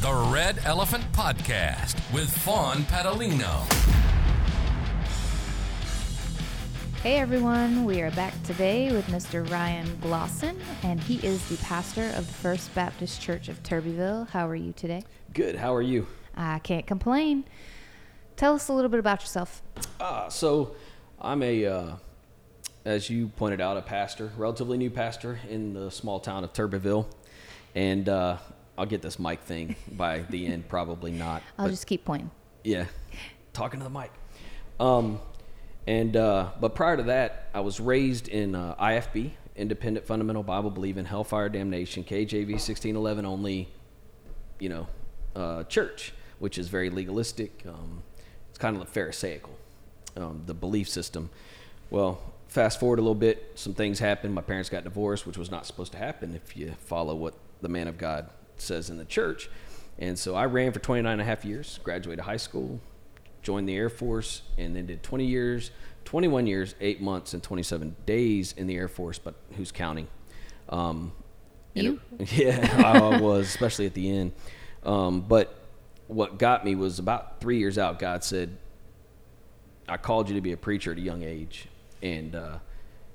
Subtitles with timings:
[0.00, 3.70] the Red Elephant Podcast with Fawn Padalino.
[7.02, 9.46] Hey everyone, we are back today with Mr.
[9.50, 14.26] Ryan Glosson, and he is the pastor of the First Baptist Church of Turbeville.
[14.30, 15.02] How are you today?
[15.34, 15.56] Good.
[15.56, 16.06] How are you?
[16.34, 17.44] I can't complain.
[18.36, 19.62] Tell us a little bit about yourself.
[20.00, 20.76] Uh, so,
[21.20, 21.96] I'm a, uh,
[22.86, 27.04] as you pointed out, a pastor, relatively new pastor in the small town of Turbeville.
[27.74, 28.38] And uh,
[28.80, 31.42] I'll get this mic thing by the end, probably not.
[31.58, 32.30] I'll but just keep pointing.
[32.64, 32.86] Yeah,
[33.52, 34.10] talking to the mic.
[34.80, 35.20] Um,
[35.86, 40.70] and uh, but prior to that, I was raised in uh, IFB, Independent Fundamental Bible
[40.70, 43.68] Believing Hellfire Damnation, KJV 1611 only,
[44.58, 44.86] you know,
[45.36, 47.62] uh, church, which is very legalistic.
[47.68, 48.02] Um,
[48.48, 49.58] it's kind of a Pharisaical,
[50.16, 51.28] um, the belief system.
[51.90, 54.34] Well, fast forward a little bit, some things happened.
[54.34, 57.68] My parents got divorced, which was not supposed to happen if you follow what the
[57.68, 59.48] man of God says in the church.
[59.98, 62.80] And so I ran for 29 and a half years, graduated high school,
[63.42, 65.70] joined the Air Force, and then did 20 years,
[66.04, 70.08] 21 years, eight months, and 27 days in the Air Force, but who's counting?
[70.68, 71.12] Um,
[71.74, 72.00] You?
[72.18, 74.32] it- yeah, I was, especially at the end.
[74.84, 75.54] Um, but
[76.06, 78.56] what got me was about three years out, God said,
[79.88, 81.66] I called you to be a preacher at a young age.
[82.02, 82.58] And, uh,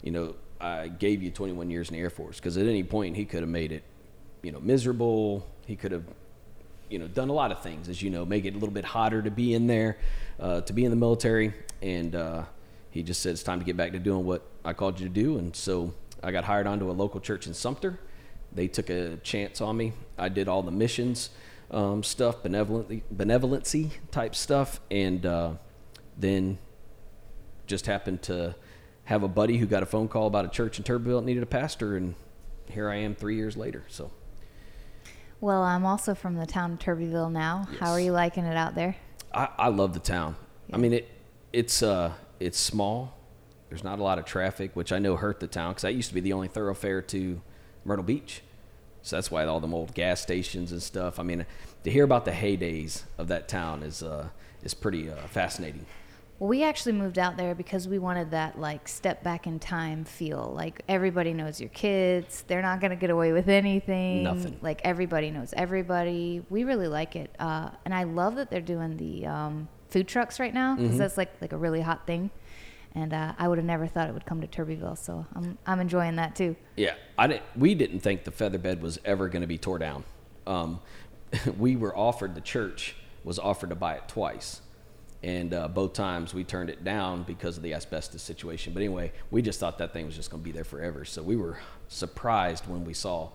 [0.03, 3.15] you know, I gave you 21 years in the Air Force because at any point
[3.15, 3.83] he could have made it,
[4.45, 5.45] you know, miserable.
[5.65, 6.05] He could have,
[6.89, 8.85] you know, done a lot of things, as you know, make it a little bit
[8.85, 9.97] hotter to be in there,
[10.39, 11.53] uh, to be in the military.
[11.81, 12.43] And uh,
[12.91, 15.13] he just said, it's time to get back to doing what I called you to
[15.13, 15.39] do.
[15.39, 17.99] And so I got hired onto a local church in Sumter.
[18.53, 19.93] They took a chance on me.
[20.17, 21.31] I did all the missions
[21.71, 24.80] um, stuff, benevolently, benevolency type stuff.
[24.91, 25.53] And uh,
[26.17, 26.59] then
[27.65, 28.53] just happened to
[29.05, 31.43] have a buddy who got a phone call about a church in Turbeville that needed
[31.43, 32.15] a pastor, and
[32.69, 33.83] here I am three years later.
[33.87, 34.11] So
[35.41, 37.67] Well, I'm also from the town of Turbeville now.
[37.80, 38.95] How are you liking it out there?
[39.33, 40.36] I, I love the town.
[40.73, 41.09] I mean it
[41.53, 43.17] it's uh it's small.
[43.70, 46.09] There's not a lot of traffic, which I know hurt the town because that used
[46.09, 47.42] to be the only thoroughfare to
[47.83, 48.42] Myrtle Beach.
[49.02, 51.20] So that's why all them old gas stations and stuff.
[51.20, 51.45] I mean,
[51.83, 54.30] to hear about the heydays of that town is uh,
[54.64, 55.86] is pretty uh, fascinating.
[56.39, 60.03] Well, we actually moved out there because we wanted that like step back in time
[60.03, 60.51] feel.
[60.53, 62.43] Like everybody knows your kids.
[62.47, 64.23] They're not going to get away with anything.
[64.23, 64.59] Nothing.
[64.61, 66.43] Like everybody knows everybody.
[66.49, 67.33] We really like it.
[67.39, 71.17] Uh, and I love that they're doing the um, food trucks right now because that's
[71.17, 72.29] like like a really hot thing.
[72.93, 74.97] And uh, I would have never thought it would come to Turbeville.
[74.97, 76.55] So I'm, I'm enjoying that too.
[76.77, 77.43] Yeah, I didn't.
[77.55, 80.03] We didn't think the featherbed was ever going to be tore down.
[80.47, 80.79] Um,
[81.57, 84.61] we were offered the church was offered to buy it twice,
[85.25, 88.73] and uh, both times we turned it down because of the asbestos situation.
[88.73, 91.03] But anyway, we just thought that thing was just going to be there forever.
[91.03, 93.30] So we were surprised when we saw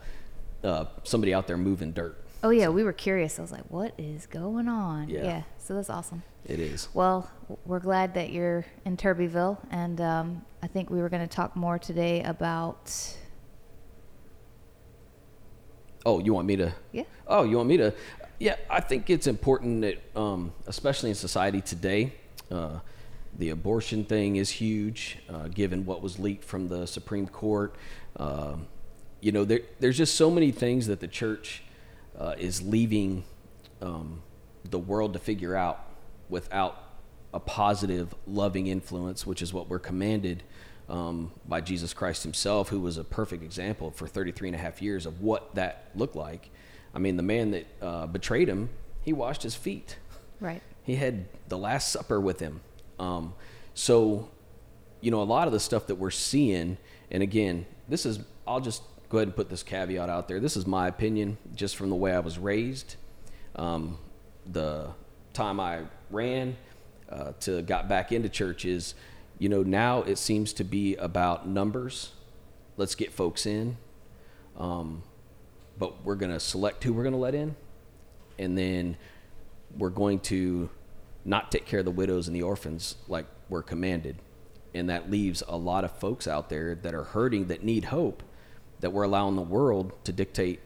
[0.62, 2.16] uh, somebody out there moving dirt.
[2.44, 2.68] Oh, yeah.
[2.68, 3.40] We were curious.
[3.40, 5.08] I was like, what is going on?
[5.08, 5.42] Yeah.
[5.58, 6.22] So that's awesome.
[6.46, 6.88] It is.
[6.94, 7.28] Well,
[7.66, 11.56] we're glad that you're in Turbeville, and um, I think we were going to talk
[11.56, 13.16] more today about.
[16.06, 16.72] Oh, you want me to?
[16.92, 17.02] Yeah.
[17.26, 17.92] Oh, you want me to?
[18.40, 22.14] Yeah, I think it's important that, um, especially in society today,
[22.50, 22.78] uh,
[23.38, 27.74] the abortion thing is huge, uh, given what was leaked from the Supreme Court.
[28.16, 28.66] Um,
[29.20, 31.62] you know, there, there's just so many things that the church
[32.18, 33.24] uh, is leaving
[33.82, 34.22] um,
[34.70, 35.84] the world to figure out
[36.30, 36.82] without
[37.34, 40.42] a positive, loving influence, which is what we're commanded
[40.88, 44.80] um, by Jesus Christ himself, who was a perfect example for 33 and a half
[44.80, 46.50] years of what that looked like.
[46.94, 48.70] I mean, the man that uh, betrayed him,
[49.02, 49.96] he washed his feet.
[50.40, 50.62] Right.
[50.82, 52.60] He had the Last Supper with him.
[52.98, 53.34] Um,
[53.74, 54.28] so,
[55.00, 56.78] you know, a lot of the stuff that we're seeing,
[57.10, 60.40] and again, this is, I'll just go ahead and put this caveat out there.
[60.40, 62.96] This is my opinion, just from the way I was raised.
[63.56, 63.98] Um,
[64.46, 64.88] the
[65.32, 66.56] time I ran
[67.08, 68.94] uh, to got back into churches.
[69.40, 72.12] you know, now it seems to be about numbers.
[72.76, 73.78] Let's get folks in.
[74.56, 75.02] Um,
[75.80, 77.56] but we're going to select who we're going to let in.
[78.38, 78.96] And then
[79.76, 80.68] we're going to
[81.24, 84.16] not take care of the widows and the orphans like we're commanded.
[84.74, 88.22] And that leaves a lot of folks out there that are hurting, that need hope,
[88.80, 90.60] that we're allowing the world to dictate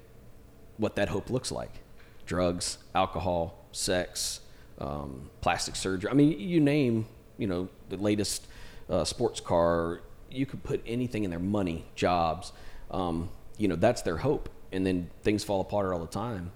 [0.77, 1.81] what that hope looks like
[2.27, 4.41] drugs, alcohol, sex,
[4.79, 6.11] um, plastic surgery.
[6.11, 7.07] I mean, you name,
[7.39, 8.47] you know, the latest
[8.89, 10.01] uh, sports car,
[10.31, 12.53] you could put anything in there money, jobs.
[12.91, 13.29] Um,
[13.59, 14.49] you know, that's their hope.
[14.75, 16.53] And then things fall apart all the time.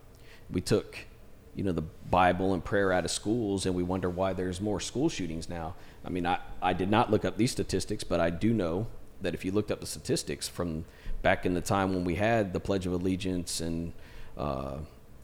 [0.50, 0.98] We took,
[1.54, 4.80] you know, the Bible and prayer out of schools, and we wonder why there's more
[4.80, 5.74] school shootings now.
[6.04, 8.86] I mean, I, I did not look up these statistics, but I do know
[9.20, 10.84] that if you looked up the statistics from
[11.22, 13.92] back in the time when we had the Pledge of Allegiance and
[14.36, 14.78] uh,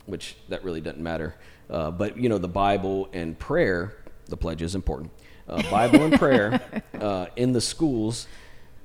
[0.07, 1.35] which that really doesn't matter.
[1.71, 3.97] Uh, but you know, the Bible and prayer,
[4.27, 5.11] the pledge is important.
[5.49, 6.61] Uh, Bible and prayer
[7.01, 8.27] uh, in the schools,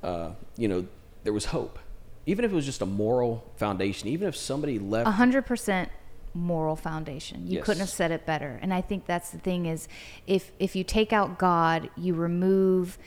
[0.02, 0.86] uh, you know,
[1.24, 1.78] there was hope.
[2.26, 5.90] Even if it was just a moral foundation, even if somebody left A hundred percent
[6.34, 7.46] moral foundation.
[7.46, 7.64] You Yes.
[7.64, 8.58] couldn't have said it better.
[8.62, 9.88] And I think that's the thing is
[10.26, 12.98] if if you take out God, you remove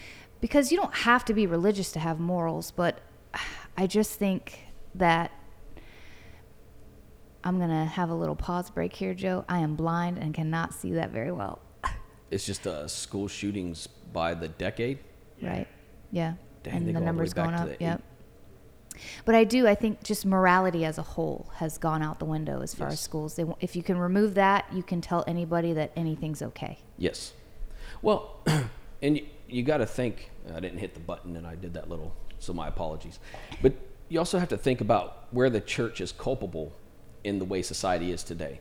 [0.41, 2.99] because you don't have to be religious to have morals, but
[3.77, 4.59] I just think
[4.95, 5.31] that
[7.45, 9.43] I'm going to have a little pause break here, Joe.
[9.49, 11.59] I am blind and cannot see that very well.
[12.31, 14.99] It's just uh, school shootings by the decade.
[15.41, 15.67] Right?
[16.11, 16.33] Yeah.
[16.63, 17.69] Dang, and the all the numbers going up.
[17.79, 18.01] Yep.
[19.25, 19.67] But I do.
[19.67, 22.99] I think just morality as a whole has gone out the window as far as
[22.99, 23.35] schools.
[23.35, 26.79] They, if you can remove that, you can tell anybody that anything's okay.
[26.97, 27.33] Yes.
[28.01, 28.39] Well,
[29.01, 30.29] and you, you got to think.
[30.53, 32.13] I didn't hit the button, and I did that little.
[32.39, 33.19] So my apologies.
[33.61, 33.73] But
[34.09, 36.73] you also have to think about where the church is culpable
[37.23, 38.59] in the way society is today.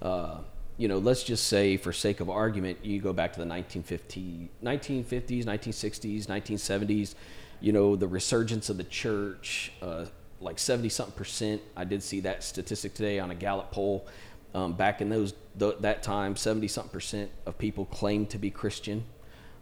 [0.00, 0.38] Uh,
[0.78, 4.50] you know, let's just say, for sake of argument, you go back to the 1950,
[4.62, 7.14] 1950s, 1960s, 1970s.
[7.60, 10.06] You know, the resurgence of the church, uh,
[10.40, 11.62] like 70 something percent.
[11.76, 14.06] I did see that statistic today on a Gallup poll.
[14.54, 18.50] Um, back in those th- that time, 70 something percent of people claimed to be
[18.50, 19.04] Christian.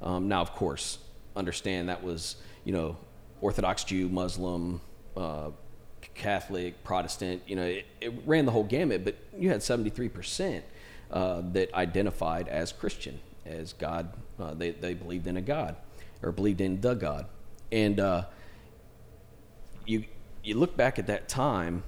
[0.03, 0.99] Um, now, of course,
[1.35, 2.97] understand that was you know
[3.41, 4.81] Orthodox Jew, Muslim,
[5.17, 5.51] uh,
[6.15, 7.43] Catholic, Protestant.
[7.47, 9.05] You know, it, it ran the whole gamut.
[9.05, 10.65] But you had 73 percent
[11.11, 14.13] uh, that identified as Christian, as God.
[14.39, 15.77] Uh, they they believed in a God,
[16.23, 17.27] or believed in the God,
[17.75, 18.25] and uh,
[19.85, 20.05] you
[20.45, 21.83] you look back at that time,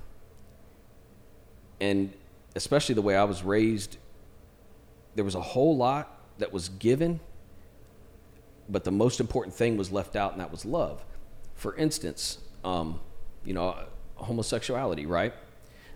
[1.81, 2.13] and
[2.57, 3.97] especially the way I was raised,
[5.15, 7.21] there was a whole lot that was given,
[8.69, 11.05] but the most important thing was left out, and that was love.
[11.55, 12.99] For instance, um,
[13.45, 13.77] you know,
[14.17, 15.35] homosexuality, right?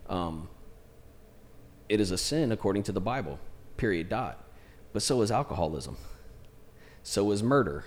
[0.08, 0.48] Um,
[1.88, 3.40] it is a sin according to the Bible,
[3.76, 4.44] period, dot.
[4.92, 5.96] But so is alcoholism.
[7.02, 7.84] So is murder.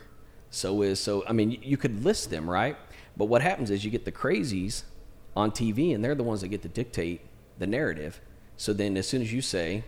[0.54, 2.78] So is, so, I mean, you, could list them, right?
[3.18, 4.84] But what happens is you get the crazies
[5.36, 7.22] on TV, and they're the ones that get to dictate
[7.58, 8.22] the narrative.
[8.56, 9.84] So then, as soon as you say,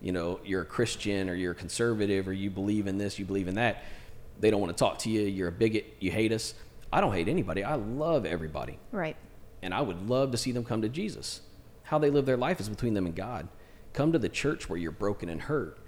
[0.00, 3.24] you know, you're a Christian or you're a conservative or you believe in this, you
[3.24, 3.82] believe in that,
[4.38, 5.22] they don't want to talk to you.
[5.22, 5.96] You're a bigot.
[5.98, 6.54] You hate us.
[6.92, 7.64] I don't hate anybody.
[7.64, 8.78] I love everybody.
[8.92, 9.16] Right.
[9.60, 11.40] And I would love to see them come to Jesus.
[11.82, 13.48] How they live their life is between them and God.
[13.92, 15.78] Come to the church where you're broken and hurt.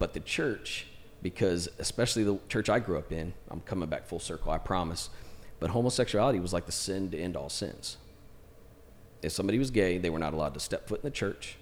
[0.00, 0.86] But the church,
[1.22, 5.10] because especially the church I grew up in, I'm coming back full circle, I promise.
[5.58, 7.98] But homosexuality was like the sin to end all sins.
[9.22, 11.56] If somebody was gay, they were not allowed to step foot in the church.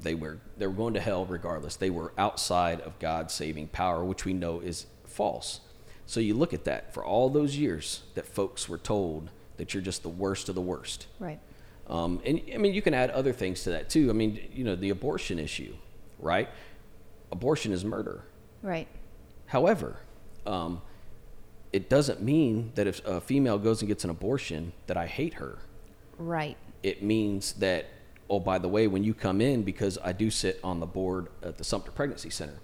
[0.00, 1.76] They were they were going to hell regardless.
[1.76, 5.60] They were outside of God's saving power, which we know is false.
[6.06, 9.28] So you look at that for all those years that folks were told
[9.58, 11.06] that you're just the worst of the worst.
[11.18, 11.38] Right.
[11.86, 14.08] Um, and I mean, you can add other things to that too.
[14.08, 15.74] I mean, you know, the abortion issue,
[16.18, 16.48] right?
[17.30, 18.22] Abortion is murder.
[18.62, 18.88] Right.
[19.46, 19.96] However,
[20.46, 20.82] um,
[21.72, 25.34] it doesn't mean that if a female goes and gets an abortion that I hate
[25.34, 25.58] her.
[26.18, 26.56] Right.
[26.82, 27.86] It means that,
[28.28, 31.28] oh, by the way, when you come in, because I do sit on the board
[31.42, 32.58] at the Sumter Pregnancy Center,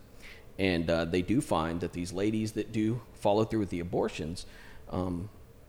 [0.59, 4.47] and uh, they do find that these ladies that do follow through with the abortions,
[4.91, 5.29] um,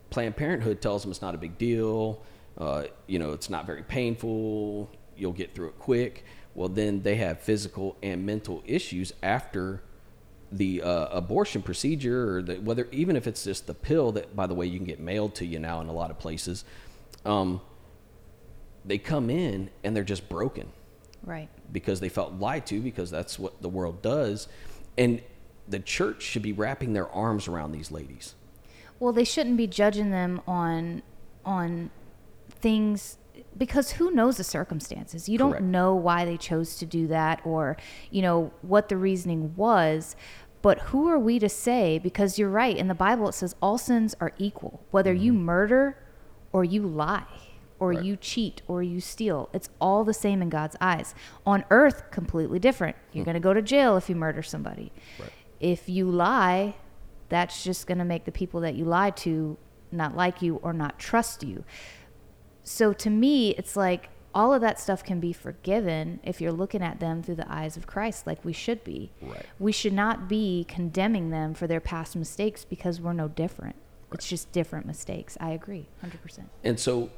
[0.10, 2.22] Planned Parenthood tells them it's not a big deal.
[2.58, 4.90] Uh, you know, it's not very painful.
[5.16, 6.24] You'll get through it quick.
[6.56, 9.84] Well, then they have physical and mental issues after
[10.52, 14.48] the uh, abortion procedure, or the, whether even if it's just the pill that, by
[14.48, 16.64] the way, you can get mailed to you now in a lot of places.
[17.26, 17.62] Um,
[18.86, 20.70] they come in and they're just broken
[21.24, 21.50] Right.
[21.72, 24.48] because they felt lied to because that's what the world does,
[24.98, 25.22] and
[25.68, 28.36] the church should be wrapping their arms around these ladies.
[29.00, 31.04] Well, they shouldn't be judging them on
[31.46, 31.90] on
[32.50, 33.18] things
[33.58, 35.28] because who knows the circumstances?
[35.30, 35.60] You Correct.
[35.62, 37.78] don't know why they chose to do that or,
[38.12, 40.16] you know, what the reasoning was.
[40.62, 42.00] But who are we to say?
[42.00, 42.76] Because you're right.
[42.76, 44.84] In the Bible, it says all sins are equal.
[44.92, 45.98] Whether you murder
[46.52, 47.24] or you lie
[47.80, 47.98] or Mm-hmm.
[47.98, 48.06] Right.
[48.06, 51.14] you cheat or you steal, it's all the same in God's eyes.
[51.46, 52.96] On earth, completely different.
[53.14, 54.92] You're going to go to jail if you murder somebody.
[55.20, 55.30] Right.
[55.60, 56.76] If you lie,
[57.30, 59.58] that's just going to make the people that you lied to
[59.92, 61.64] not like you or not trust you.
[62.68, 66.82] So to me, it's like all of that stuff can be forgiven if you're looking
[66.82, 69.10] at them through the eyes of Christ, like we should be.
[69.22, 69.46] Right.
[69.58, 73.78] We should not be condemning them for their past mistakes because we're no different.
[74.12, 75.38] It's just different mistakes.
[75.40, 76.44] I agree, 100%.
[76.66, 77.10] And so,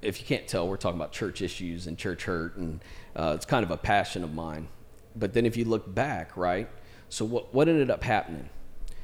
[0.00, 2.80] if you can't tell, we're talking about church issues and church hurt, and
[3.14, 4.68] uh, it's kind of a passion of mine.
[5.14, 6.68] But then, if you look back, right?
[7.10, 8.48] So, what, what ended up happening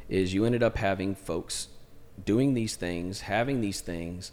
[0.08, 1.68] is you ended up having folks
[2.24, 4.32] doing these things, having these things,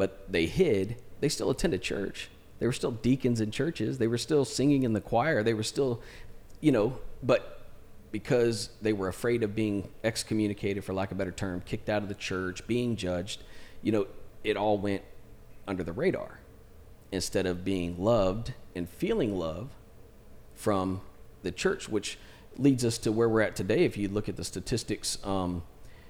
[0.00, 0.96] but they hid.
[1.20, 3.98] They still attended church, They were still deacons in churches.
[3.98, 5.42] They were still singing in the choir.
[5.42, 6.00] They were still,
[6.62, 7.66] you know, but
[8.10, 12.02] because they were afraid of being excommunicated, for lack of a better term, kicked out
[12.02, 13.42] of the church, being judged,
[13.82, 14.06] you know,
[14.42, 15.02] it all went
[15.68, 16.38] under the radar
[17.12, 19.68] instead of being loved and feeling love
[20.54, 21.02] from
[21.42, 22.16] the church, which
[22.56, 23.84] leads us to where we're at today.
[23.84, 25.62] If you look at the statistics, um,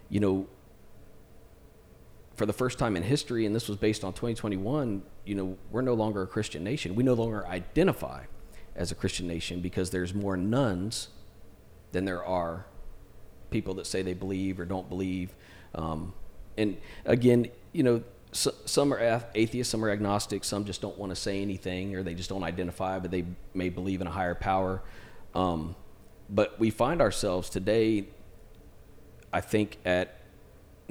[0.09, 0.47] you know,
[2.41, 5.83] for the first time in history, and this was based on 2021, you know, we're
[5.83, 6.95] no longer a Christian nation.
[6.95, 8.23] We no longer identify
[8.75, 11.09] as a Christian nation because there's more nones
[11.93, 12.65] than there are
[13.51, 15.35] people that say they believe or don't believe.
[15.75, 16.15] Um,
[16.57, 21.11] and again, you know, so, some are atheists, some are agnostics, some just don't want
[21.11, 24.35] to say anything or they just don't identify, but they may believe in a higher
[24.35, 24.81] power.
[25.35, 25.77] Um,
[26.31, 28.07] but we find ourselves today,
[29.31, 30.20] I think, at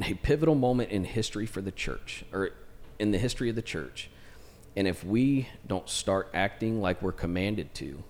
[0.03, 2.51] a pivotal moment in history for the church or
[2.99, 4.09] in the history of the church.
[4.75, 8.03] And if we don't start acting like we're commanded to,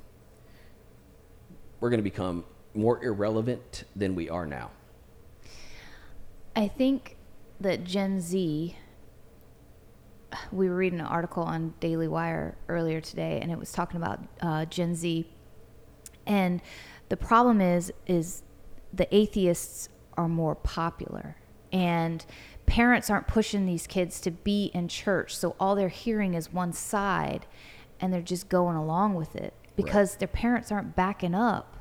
[1.80, 2.44] we're going to become
[2.74, 4.72] more irrelevant than we are now.
[6.56, 7.16] I think
[7.60, 8.76] that Gen Z
[10.52, 14.20] we were reading an article on Daily Wire earlier today, and it was talking about
[14.42, 15.28] uh, Gen Z.
[16.26, 16.62] And
[17.10, 18.44] the problem is, is
[18.94, 21.36] the atheists are more popular,
[21.72, 22.26] and
[22.66, 25.36] parents aren't pushing these kids to be in church.
[25.36, 27.46] So all they're hearing is one side,
[28.00, 30.20] and they're just going along with it because right.
[30.20, 31.78] their parents aren't backing up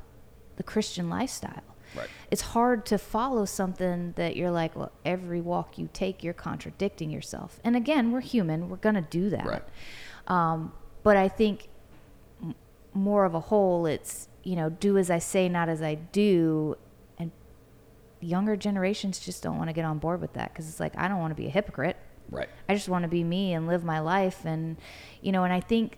[0.55, 1.63] the Christian lifestyle.
[1.95, 2.07] Right.
[2.29, 7.09] It's hard to follow something that you're like, well, every walk you take, you're contradicting
[7.09, 7.59] yourself.
[7.63, 8.69] And again, we're human.
[8.69, 9.45] We're going to do that.
[9.45, 9.63] Right.
[10.27, 11.69] Um, but I think
[12.41, 12.55] m-
[12.93, 16.77] more of a whole, it's, you know, do as I say, not as I do.
[18.21, 21.07] Younger generations just don't want to get on board with that because it's like, I
[21.07, 21.97] don't want to be a hypocrite.
[22.29, 22.49] Right.
[22.67, 24.45] I just want to be me and live my life.
[24.45, 24.77] And,
[25.21, 25.97] you know, and I think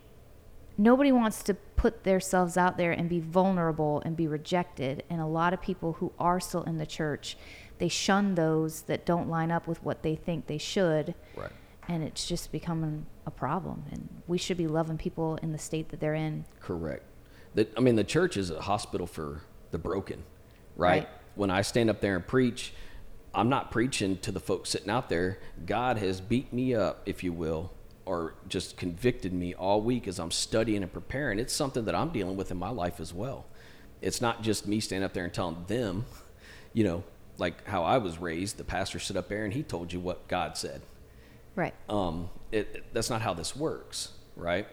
[0.78, 5.04] nobody wants to put themselves out there and be vulnerable and be rejected.
[5.10, 7.38] And a lot of people who are still in the church,
[7.80, 11.16] they shun those that don't line up with what they think they should.
[11.36, 11.52] Right.
[11.88, 13.84] And it's just becoming a problem.
[13.92, 16.46] And we should be loving people in the state that they're in.
[16.60, 17.04] Correct.
[17.56, 20.24] That I mean, the church is a hospital for the broken,
[20.76, 21.00] right?
[21.00, 21.10] Right.
[21.36, 22.74] When I stand up there and preach,
[23.34, 25.40] I'm not preaching to the folks sitting out there.
[25.66, 27.72] God has beat me up, if you will,
[28.06, 31.40] or just convicted me all week as I'm studying and preparing.
[31.40, 33.46] It's something that I'm dealing with in my life as well.
[34.02, 36.06] It's not just me standing up there and telling them,
[36.74, 37.04] you know,
[37.38, 38.58] like how I was raised.
[38.58, 40.82] The pastor stood up there and he told you what God said.
[41.56, 41.74] Right.
[41.90, 44.68] Um, it, it, that's not how this works, right?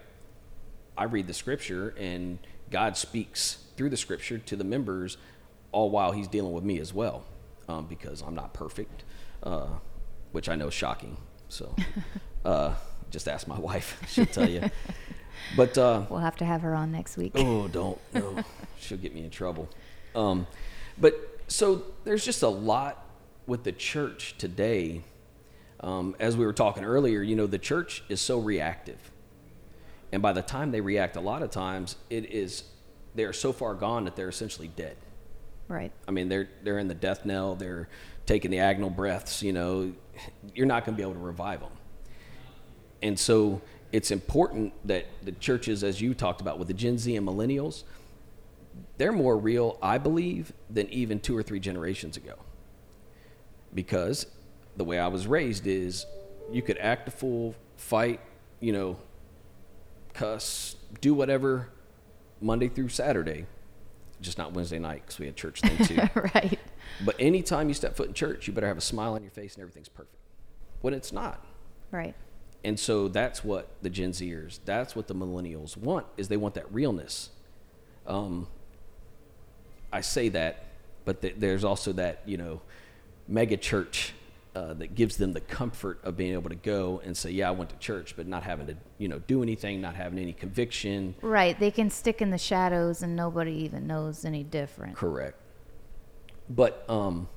[0.96, 2.38] I read the scripture and
[2.70, 5.16] God speaks through the scripture to the members,
[5.72, 7.24] all while He's dealing with me as well,
[7.68, 9.04] um, because I'm not perfect,
[9.42, 9.68] uh,
[10.32, 11.16] which I know is shocking.
[11.48, 11.74] So,
[12.44, 12.74] uh,
[13.10, 14.70] just ask my wife; she'll tell you.
[15.56, 17.32] But uh, we'll have to have her on next week.
[17.34, 18.42] oh, don't no,
[18.78, 19.68] she'll get me in trouble.
[20.14, 20.46] Um,
[20.98, 21.14] but
[21.48, 23.04] so there's just a lot
[23.46, 25.02] with the church today.
[25.80, 28.98] Um, as we were talking earlier, you know, the church is so reactive,
[30.10, 32.64] and by the time they react, a lot of times it is
[33.14, 34.96] they are so far gone that they're essentially dead.
[35.68, 35.92] Right.
[36.06, 37.54] I mean, they're they're in the death knell.
[37.54, 37.88] They're
[38.26, 39.42] taking the agonal breaths.
[39.42, 39.92] You know,
[40.54, 41.72] you're not going to be able to revive them.
[43.02, 43.60] And so
[43.92, 47.84] it's important that the churches, as you talked about with the Gen Z and millennials,
[48.96, 52.34] they're more real, I believe, than even two or three generations ago.
[53.74, 54.26] Because
[54.76, 56.06] the way I was raised is
[56.50, 58.20] you could act a fool, fight,
[58.60, 58.96] you know,
[60.14, 61.68] cuss, do whatever
[62.40, 63.46] Monday through Saturday,
[64.20, 65.96] just not Wednesday night because we had church then too.
[66.34, 66.58] right.
[67.04, 69.54] But anytime you step foot in church, you better have a smile on your face
[69.54, 70.14] and everything's perfect.
[70.80, 71.44] When it's not.
[71.90, 72.14] Right.
[72.64, 76.54] And so that's what the Gen Zers, that's what the millennials want, is they want
[76.54, 77.30] that realness.
[78.06, 78.48] Um,
[79.92, 80.64] I say that,
[81.04, 82.60] but th- there's also that you know,
[83.28, 84.12] mega church
[84.54, 87.50] uh, that gives them the comfort of being able to go and say, "Yeah, I
[87.52, 91.14] went to church," but not having to you know do anything, not having any conviction.
[91.22, 91.58] Right.
[91.58, 94.96] They can stick in the shadows and nobody even knows any different.
[94.96, 95.36] Correct.
[96.48, 97.28] But um,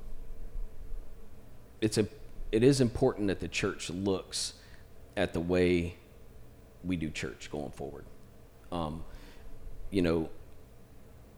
[1.81, 2.07] it's a
[2.51, 4.53] it is important that the church looks
[5.17, 5.95] at the way
[6.83, 8.05] we do church going forward.
[8.71, 9.03] Um,
[9.89, 10.29] you know,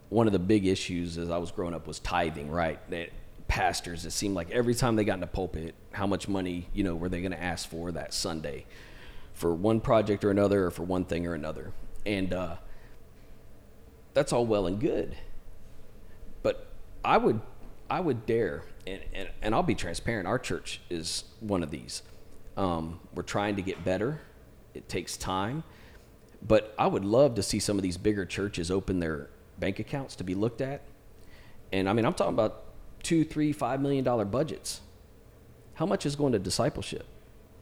[0.09, 2.79] one of the big issues as I was growing up was tithing, right?
[2.91, 3.09] That
[3.53, 6.83] pastors, it seemed like every time they got in the pulpit, how much money, you
[6.83, 8.65] know, were they going to ask for that Sunday
[9.35, 11.71] for one project or another or for one thing or another.
[12.03, 12.55] And uh,
[14.15, 15.15] that's all well and good.
[16.41, 16.65] But
[17.05, 17.41] I would,
[17.91, 22.01] I would dare, and, and, and I'll be transparent, our church is one of these.
[22.57, 24.19] Um, we're trying to get better.
[24.73, 25.63] It takes time.
[26.41, 29.29] But I would love to see some of these bigger churches open their
[29.59, 30.81] bank accounts to be looked at.
[31.71, 32.62] And I mean, I'm talking about
[33.03, 34.81] two, three, five million dollar budgets.
[35.75, 37.05] How much is going to discipleship?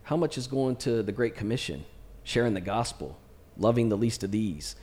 [0.04, 1.86] How much is going to the Great Commission,
[2.24, 3.18] sharing the gospel,
[3.58, 4.76] loving the least of these,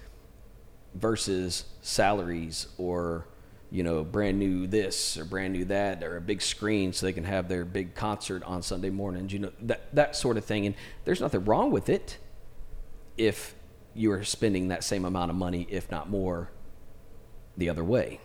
[0.95, 3.27] versus salaries or
[3.71, 7.13] you know brand new this or brand new that or a big screen so they
[7.13, 9.33] can have their big concert on Sunday mornings.
[9.33, 10.67] You know that that sort of thing.
[10.67, 10.75] And
[11.05, 12.19] there's nothing wrong with it
[13.17, 13.55] if
[13.95, 16.51] you are spending that same amount of money, if not more,
[17.57, 18.21] the other way.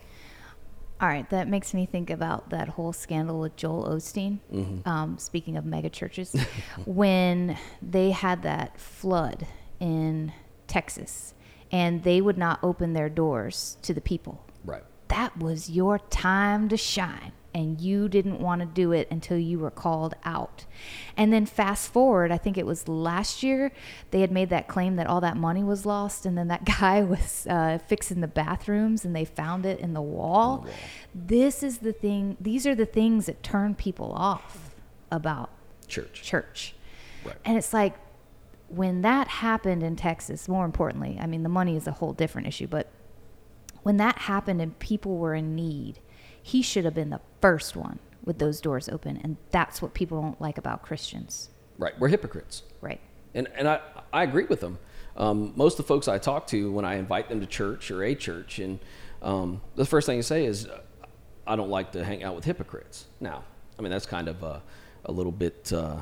[1.00, 4.38] All right, that makes me think about that whole scandal with Joel Osteen.
[4.52, 4.88] Mm-hmm.
[4.88, 6.34] Um, speaking of mega churches,
[6.86, 9.46] when they had that flood
[9.80, 10.32] in
[10.66, 11.34] Texas,
[11.72, 14.44] and they would not open their doors to the people.
[14.64, 14.84] Right.
[15.08, 19.58] That was your time to shine, and you didn't want to do it until you
[19.60, 20.66] were called out.
[21.16, 23.70] And then fast forward, I think it was last year,
[24.10, 27.02] they had made that claim that all that money was lost, and then that guy
[27.02, 30.66] was uh, fixing the bathrooms, and they found it in the wall.
[31.14, 34.74] This is the thing; these are the things that turn people off
[35.10, 35.50] about
[35.86, 36.22] Church.
[36.22, 36.74] church.
[37.24, 37.36] Right.
[37.44, 37.94] And it's like
[38.68, 42.48] when that happened in Texas, more importantly, I mean, the money is a whole different
[42.48, 42.90] issue, but
[43.82, 46.00] when that happened and people were in need,
[46.46, 49.18] he should have been the first one with those doors open.
[49.24, 51.48] And that's what people don't like about Christians.
[51.78, 51.98] Right.
[51.98, 52.62] We're hypocrites.
[52.82, 53.00] Right.
[53.32, 53.80] And, and I,
[54.12, 54.78] I agree with them.
[55.16, 58.04] Um, most of the folks I talk to when I invite them to church or
[58.04, 58.78] a church, and
[59.22, 60.80] um, the first thing you say is, uh,
[61.46, 63.06] I don't like to hang out with hypocrites.
[63.20, 63.44] Now,
[63.78, 64.60] I mean, that's kind of a,
[65.06, 65.96] a little bit, uh,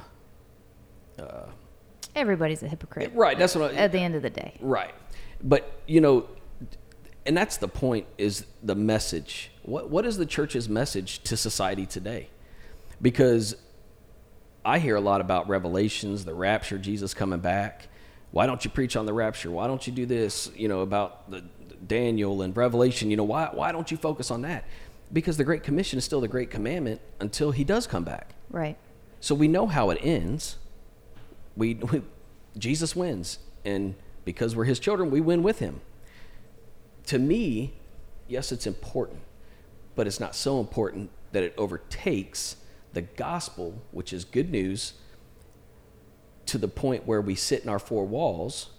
[2.16, 3.12] Everybody's a hypocrite.
[3.14, 3.38] right.
[3.38, 4.58] That's what I, At the end of the day.
[4.60, 4.92] Right.
[5.42, 6.26] But, you know,
[7.24, 9.51] and that's the point is the message.
[9.62, 12.28] What what is the church's message to society today?
[13.00, 13.56] Because
[14.64, 17.88] I hear a lot about revelations, the rapture, Jesus coming back.
[18.30, 19.50] Why don't you preach on the rapture?
[19.50, 21.44] Why don't you do this, you know, about the
[21.86, 24.64] Daniel and Revelation, you know, why why don't you focus on that?
[25.12, 28.34] Because the great commission is still the great commandment until he does come back.
[28.50, 28.76] Right.
[29.20, 30.56] So we know how it ends.
[31.56, 32.02] We, we
[32.56, 35.80] Jesus wins, and because we're his children, we win with him.
[37.06, 37.74] To me,
[38.28, 39.20] yes, it's important,
[39.94, 42.56] but it's not so important that it overtakes
[42.92, 44.94] the gospel, which is good news,
[46.46, 48.70] to the point where we sit in our four walls,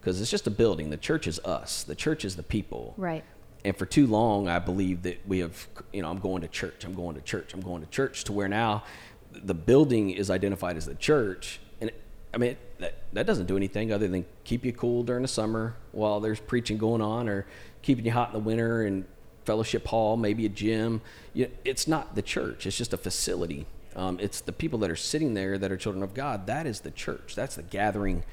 [0.00, 0.90] because it's just a building.
[0.90, 1.84] The church is us.
[1.84, 2.94] The church is the people.
[2.96, 3.24] Right.
[3.64, 6.84] And for too long, I believe that we have, you know, I'm going to church,
[6.84, 8.84] I'm going to church, I'm going to church, to where now
[9.30, 11.60] the building is identified as the church.
[11.80, 12.00] And it,
[12.34, 15.76] I mean, that, that doesn't do anything other than keep you cool during the summer
[15.92, 17.46] while there's preaching going on, or
[17.82, 19.04] keeping you hot in the winter and
[19.44, 21.00] fellowship hall, maybe a gym.
[21.34, 23.66] You it's not the church, it's just a facility.
[23.94, 26.46] Um, it's the people that are sitting there that are children of God.
[26.46, 28.24] That is the church, that's the gathering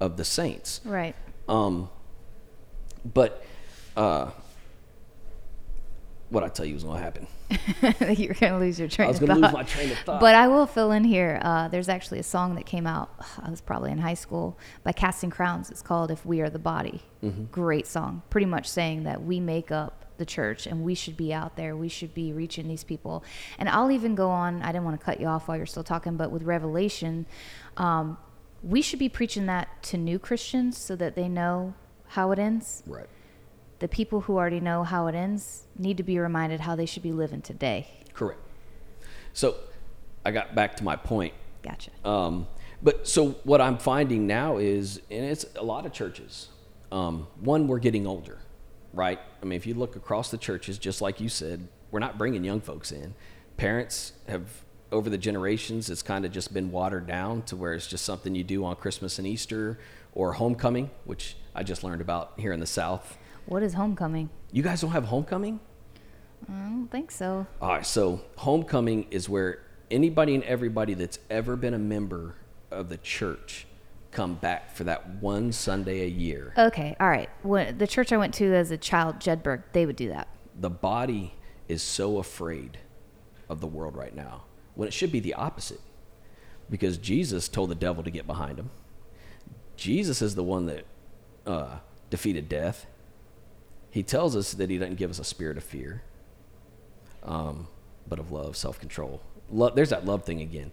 [0.00, 0.80] of the saints.
[0.84, 1.14] Right.
[1.48, 1.90] Um,
[3.04, 3.44] but
[3.96, 4.30] uh,
[6.32, 7.26] what I tell you is going to happen.
[8.16, 10.20] You're going to lose your train I was going to lose my train of thought.
[10.20, 11.38] But I will fill in here.
[11.42, 13.10] Uh, there's actually a song that came out,
[13.42, 15.70] I was probably in high school, by Casting Crowns.
[15.70, 17.02] It's called If We Are the Body.
[17.22, 17.44] Mm-hmm.
[17.44, 18.22] Great song.
[18.30, 21.76] Pretty much saying that we make up the church and we should be out there.
[21.76, 23.24] We should be reaching these people.
[23.58, 25.82] And I'll even go on, I didn't want to cut you off while you're still
[25.82, 27.26] talking, but with Revelation,
[27.76, 28.16] um,
[28.62, 31.74] we should be preaching that to new Christians so that they know
[32.06, 32.84] how it ends.
[32.86, 33.08] right.
[33.80, 37.02] The people who already know how it ends need to be reminded how they should
[37.02, 37.88] be living today.
[38.14, 38.38] Correct.
[39.32, 39.56] So
[40.24, 41.34] I got back to my point.
[41.62, 41.90] Gotcha.
[42.04, 42.46] Um,
[42.80, 46.48] but so what I'm finding now is, and it's a lot of churches.
[46.92, 48.38] Um, one, we're getting older,
[48.92, 49.18] right?
[49.40, 52.44] I mean, if you look across the churches, just like you said, we're not bringing
[52.44, 53.14] young folks in.
[53.56, 57.86] Parents have, over the generations, it's kind of just been watered down to where it's
[57.86, 59.78] just something you do on Christmas and Easter
[60.14, 63.18] or homecoming, which I just learned about here in the South.
[63.46, 64.30] What is homecoming?
[64.52, 65.60] You guys don't have homecoming?
[66.48, 67.46] I don't think so.
[67.60, 72.34] All right, so homecoming is where anybody and everybody that's ever been a member
[72.70, 73.66] of the church
[74.12, 76.52] come back for that one Sunday a year.
[76.56, 77.30] Okay, all right.
[77.42, 80.28] When, the church I went to as a child, Jedburg, they would do that.
[80.58, 81.34] The body
[81.68, 82.78] is so afraid
[83.48, 84.44] of the world right now
[84.74, 85.80] when it should be the opposite.
[86.70, 88.70] Because Jesus told the devil to get behind him.
[89.76, 90.84] Jesus is the one that
[91.46, 92.86] uh, defeated death.
[93.90, 96.02] He tells us that he doesn't give us a spirit of fear,
[97.22, 97.66] um,
[98.08, 99.20] but of love, self control.
[99.50, 100.70] Love, there's that love thing again.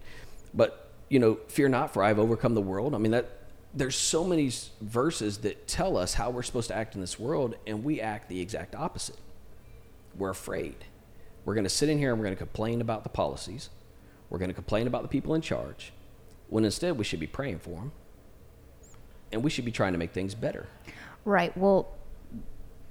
[0.54, 2.94] But, you know, fear not, for I have overcome the world.
[2.94, 3.28] I mean, that
[3.74, 7.56] there's so many verses that tell us how we're supposed to act in this world,
[7.66, 9.18] and we act the exact opposite.
[10.16, 10.76] We're afraid.
[11.44, 13.70] We're going to sit in here and we're going to complain about the policies.
[14.28, 15.92] We're going to complain about the people in charge,
[16.48, 17.92] when instead we should be praying for them.
[19.32, 20.66] and we should be trying to make things better.
[21.24, 21.56] Right.
[21.56, 21.88] Well,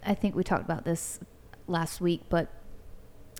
[0.05, 1.19] I think we talked about this
[1.67, 2.49] last week, but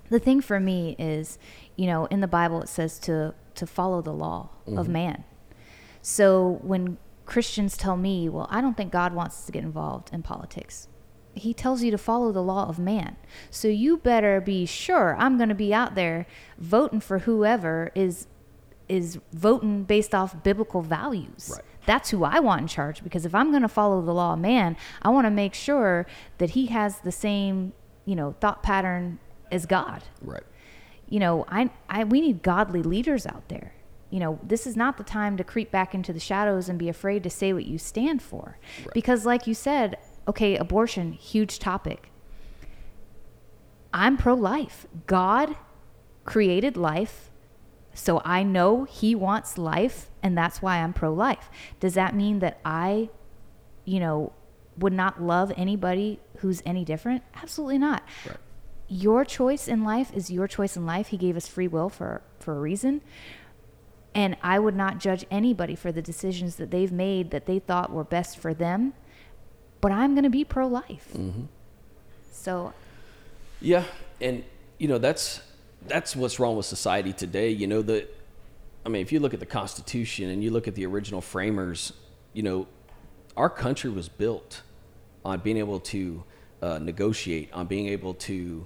[0.09, 1.37] the thing for me is,
[1.75, 4.93] you know, in the Bible it says to to follow the law of mm-hmm.
[4.93, 5.23] man.
[6.01, 10.09] So when Christians tell me, well, I don't think God wants us to get involved
[10.11, 10.87] in politics.
[11.35, 13.17] He tells you to follow the law of man.
[13.51, 16.25] So you better be sure I'm going to be out there
[16.57, 18.27] voting for whoever is
[18.87, 21.51] is voting based off biblical values.
[21.53, 21.63] Right.
[21.85, 24.39] That's who I want in charge because if I'm going to follow the law of
[24.39, 26.07] man, I want to make sure
[26.39, 27.73] that he has the same,
[28.05, 29.19] you know, thought pattern
[29.51, 30.43] as God Right.
[31.09, 33.73] You know, I, I, we need godly leaders out there.
[34.11, 36.89] You know, this is not the time to creep back into the shadows and be
[36.89, 38.57] afraid to say what you stand for.
[38.79, 38.93] Right.
[38.93, 42.11] Because, like you said, okay, abortion, huge topic.
[43.93, 44.87] I'm pro life.
[45.07, 45.55] God
[46.25, 47.31] created life,
[47.93, 51.49] so I know He wants life, and that's why I'm pro life.
[51.79, 53.09] Does that mean that I,
[53.85, 54.33] you know,
[54.77, 57.23] would not love anybody who's any different?
[57.35, 58.37] Absolutely not Right.
[58.89, 61.07] Your choice in life is your choice in life.
[61.07, 63.01] He gave us free will for for a reason.
[64.15, 67.91] And I would not judge anybody for the decisions that they've made that they thought
[67.91, 68.93] were best for them.
[69.81, 71.09] But I'm going to be pro life.
[71.15, 71.43] Mm-hmm.
[72.31, 72.73] So,
[73.61, 73.83] Yeah,
[74.19, 74.43] and
[74.79, 75.41] you know that's
[75.87, 77.49] that's what's wrong with society today.
[77.49, 78.13] You know that
[78.85, 81.93] I mean, if you look at the Constitution and you look at the original framers,
[82.33, 82.67] you know,
[83.37, 84.63] our country was built
[85.23, 86.23] on being able to
[86.61, 88.65] uh, negotiate, on being able to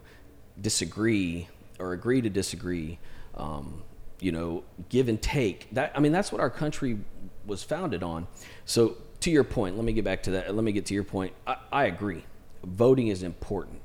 [0.59, 1.47] disagree
[1.79, 2.99] or agree to disagree.
[3.35, 3.83] Um,
[4.19, 5.67] you know, give and take.
[5.73, 6.99] That I mean, that's what our country
[7.45, 8.27] was founded on.
[8.65, 10.55] So, to your point, let me get back to that.
[10.55, 11.33] Let me get to your point.
[11.45, 12.23] I, I agree.
[12.63, 13.81] Voting is important.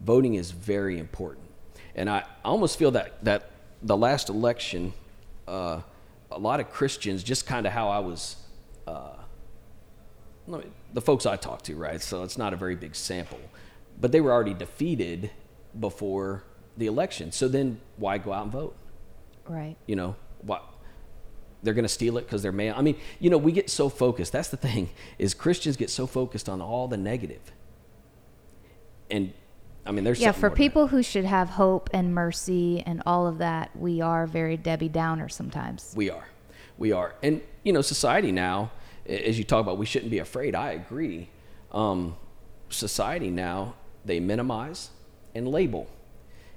[0.00, 1.46] Voting is very important,
[1.94, 3.50] and I, almost feel that that
[3.82, 4.94] the last election,
[5.46, 5.80] uh,
[6.30, 8.36] a lot of Christians, just kind of how I was.
[8.86, 9.16] Uh,
[10.46, 12.00] let me- the folks I talked to, right?
[12.00, 13.40] So it's not a very big sample,
[14.00, 15.30] but they were already defeated
[15.78, 16.44] before
[16.78, 17.30] the election.
[17.32, 18.76] So then, why go out and vote?
[19.48, 19.76] right.
[19.86, 20.64] you know what
[21.62, 23.88] they're going to steal it because they're male i mean you know we get so
[23.88, 27.52] focused that's the thing is christians get so focused on all the negative.
[29.10, 29.32] and
[29.86, 33.38] i mean there's Yeah, for people who should have hope and mercy and all of
[33.38, 35.92] that, we are very Debbie Downer sometimes.
[35.96, 36.28] we are
[36.78, 38.70] we are and you know society now
[39.06, 40.54] as you talk about we shouldn't be afraid.
[40.54, 41.28] I agree.
[41.72, 42.16] Um,
[42.68, 44.90] society now they minimize
[45.34, 45.88] and label.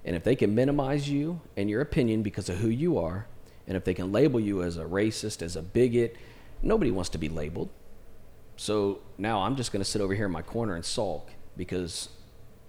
[0.05, 3.27] And if they can minimize you and your opinion because of who you are
[3.67, 6.15] and if they can label you as a racist as a bigot
[6.62, 7.69] nobody wants to be labeled.
[8.55, 12.10] So now i'm just going to sit over here in my corner and sulk because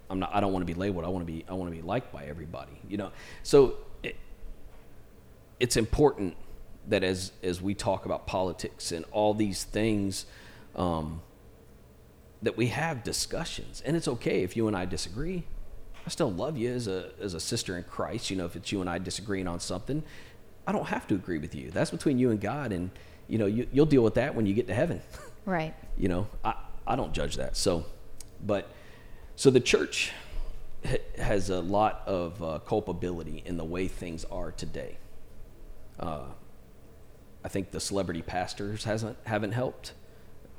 [0.09, 1.05] i'm not i don't want to be labeled.
[1.05, 3.11] I want to be i want to be liked by everybody you know?
[3.43, 4.15] So it,
[5.59, 6.35] it's important
[6.89, 10.25] that as as we talk about politics and all these things
[10.75, 11.21] um,
[12.41, 13.81] that we have discussions.
[13.85, 15.43] And it's okay if you and i disagree.
[16.05, 18.71] I still love you as a as a sister in christ you know if it's
[18.71, 20.03] you and i disagreeing on something.
[20.67, 21.71] I don't have to agree with you.
[21.71, 22.89] That's between you and god and
[23.27, 25.01] you know you, you'll deal with that when you get to heaven.
[25.45, 25.73] Right.
[25.97, 26.53] you know i
[26.85, 27.57] i don't judge that.
[27.57, 27.85] So
[28.45, 28.69] but
[29.35, 30.11] so the church
[31.17, 34.97] has a lot of uh, culpability in the way things are today.
[35.99, 36.25] Uh,
[37.43, 39.93] I think the celebrity pastors hasn't haven't helped.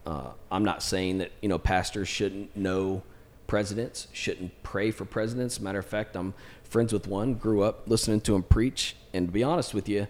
[0.07, 3.03] Uh, I'm not saying that you know pastors shouldn't know
[3.47, 5.61] presidents, shouldn't pray for presidents.
[5.61, 9.33] Matter of fact, I'm friends with one, grew up listening to him preach, and to
[9.33, 10.07] be honest with you,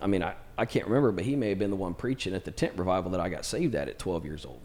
[0.00, 2.44] I mean I, I can't remember, but he may have been the one preaching at
[2.44, 4.60] the tent revival that I got saved at at 12 years old.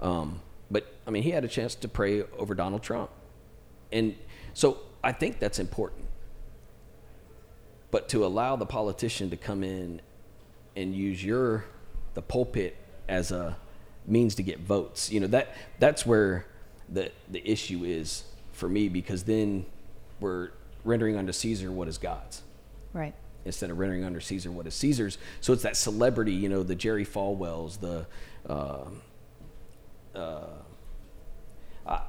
[0.00, 3.10] Um, but I mean he had a chance to pray over Donald Trump,
[3.90, 4.14] and
[4.52, 6.04] so I think that's important.
[7.90, 10.00] But to allow the politician to come in
[10.76, 11.64] and use your
[12.14, 12.76] the pulpit
[13.08, 13.56] as a
[14.06, 16.46] means to get votes, you know that that's where
[16.88, 19.64] the the issue is for me because then
[20.20, 20.50] we're
[20.84, 22.42] rendering unto Caesar what is God's
[22.92, 23.14] Right.
[23.44, 25.18] instead of rendering under Caesar what is Caesar's.
[25.40, 28.06] So it's that celebrity, you know, the Jerry Falwells, the
[28.48, 28.84] uh,
[30.14, 30.46] uh,
[31.86, 32.00] I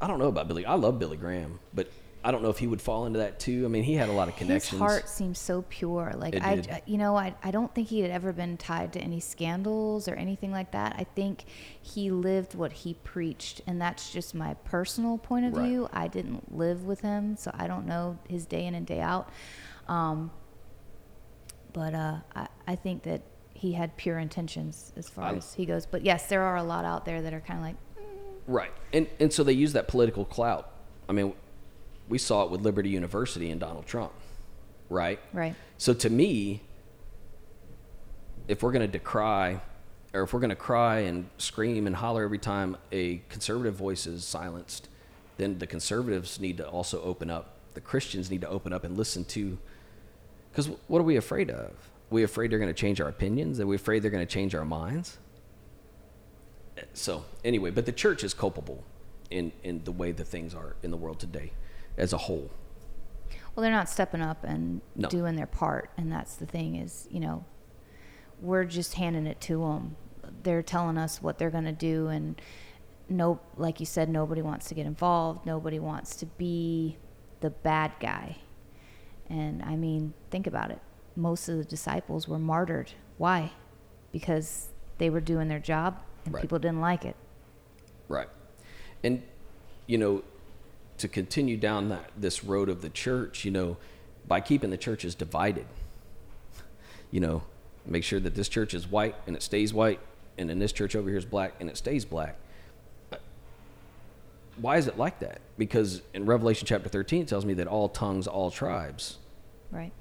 [0.00, 0.64] I don't know about Billy.
[0.64, 1.88] I love Billy Graham, but
[2.26, 3.64] I don't know if he would fall into that too.
[3.64, 4.70] I mean, he had a lot of connections.
[4.72, 6.12] His heart seems so pure.
[6.16, 6.82] Like It I, did.
[6.84, 10.14] you know, I, I don't think he had ever been tied to any scandals or
[10.16, 10.96] anything like that.
[10.98, 11.44] I think
[11.80, 15.68] he lived what he preached, and that's just my personal point of Right.
[15.68, 15.88] view.
[15.92, 19.28] I didn't live with him, so I don't know his day in and day out.
[19.86, 20.32] Um,
[21.72, 23.22] but uh, I, I think that
[23.54, 25.86] he had pure intentions as far I- as he goes.
[25.86, 27.76] But yes, there are a lot out there that are kind of like,
[28.48, 28.72] Right.
[28.92, 30.72] And and so they use that political clout.
[31.08, 31.32] I mean,
[32.08, 34.12] we saw it with Liberty University and Donald Trump.
[34.88, 35.18] Right?
[35.32, 36.62] right, So to me,
[38.46, 39.60] if we're going to decry
[40.14, 44.06] or if we're going to cry and scream and holler every time a conservative voice
[44.06, 44.88] is silenced,
[45.36, 47.56] then the conservatives need to also open up.
[47.74, 49.58] The Christians need to open up and listen to.
[50.50, 51.70] Because what are we afraid of?
[51.70, 53.60] Are we afraid they're going to change our opinions?
[53.60, 55.18] Are we afraid they're going to change our minds?
[56.94, 58.84] So anyway, but the church is culpable
[59.30, 61.52] in in the way that things are in the world today,
[61.96, 62.50] as a whole.
[63.54, 65.08] Well, they're not stepping up and No.
[65.08, 67.44] doing their part, and that's the thing is, you know,
[68.40, 69.96] we're just handing it to them.
[70.42, 72.40] They're telling us what they're going to do, and
[73.08, 75.46] no, like you said, nobody wants to get involved.
[75.46, 76.98] Nobody wants to be
[77.40, 78.38] the bad guy.
[79.30, 80.80] And I mean, think about it.
[81.14, 82.92] Most of the disciples were martyred.
[83.16, 83.52] Why?
[84.12, 86.42] Because they were doing their job, and Right.
[86.42, 87.16] people didn't like it.
[88.08, 88.28] Right.
[89.02, 89.22] And,
[89.86, 90.22] you know,
[90.98, 93.76] to continue down that, this road of the church, you know,
[94.26, 95.66] by keeping the churches divided,
[97.10, 97.42] you know,
[97.84, 100.00] make sure that this church is white and it stays white,
[100.38, 102.36] and then this church over here is black and it stays black.
[104.56, 105.40] Why is it like that?
[105.58, 109.18] Because in Revelation chapter 13, it tells me that all tongues, all tribes.
[109.70, 109.92] Right.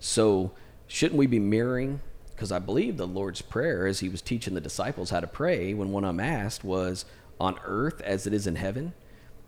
[0.00, 0.52] So,
[0.86, 2.00] shouldn't we be mirroring?
[2.30, 5.72] Because I believe the Lord's Prayer, as he was teaching the disciples how to pray,
[5.72, 7.06] when one of them asked, was
[7.40, 8.92] on earth as it is in heaven.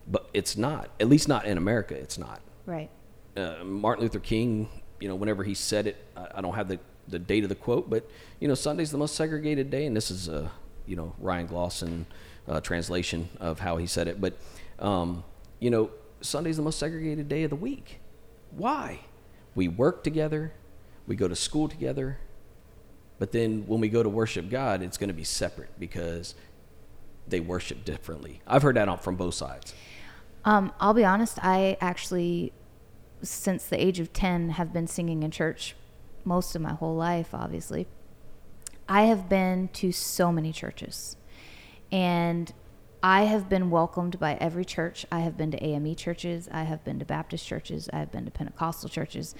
[0.07, 2.41] But it's not, at least not in America, it's not.
[2.65, 2.89] Right.
[3.35, 6.79] Uh, Martin Luther King, you know, whenever he said it, I, I don't have the,
[7.07, 9.85] the date of the quote, but, you know, Sunday's the most segregated day.
[9.85, 10.51] And this is, a,
[10.85, 12.05] you know, Ryan Glosson
[12.47, 14.21] uh, translation of how he said it.
[14.21, 14.37] But,
[14.79, 15.23] um,
[15.59, 15.89] you know,
[16.21, 17.99] Sunday's the most segregated day of the week.
[18.51, 18.99] Why?
[19.55, 20.53] We work together,
[21.07, 22.19] we go to school together,
[23.17, 26.35] but then when we go to worship God, it's going to be separate because
[27.27, 28.41] they worship differently.
[28.45, 29.73] I've heard that on, from both sides.
[30.45, 32.53] Um, I'll be honest, I actually,
[33.23, 35.75] since the age of 10, have been singing in church
[36.23, 37.87] most of my whole life, obviously.
[38.87, 41.17] I have been to so many churches.
[41.91, 42.53] And
[43.01, 45.05] I have been welcomed by every church.
[45.11, 46.47] I have been to AME churches.
[46.51, 47.89] I have been to Baptist churches.
[47.91, 49.35] I have been to Pentecostal churches.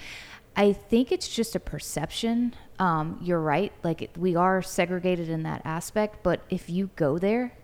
[0.55, 2.55] I think it's just a perception.
[2.79, 3.73] Um, you're right.
[3.83, 6.23] Like, we are segregated in that aspect.
[6.23, 7.57] But if you go there,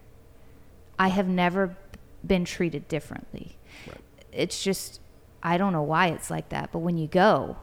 [1.00, 1.78] I have never
[2.26, 3.58] been treated differently.
[4.32, 5.00] It's just
[5.44, 7.58] I don't know why it's like that, but when you go,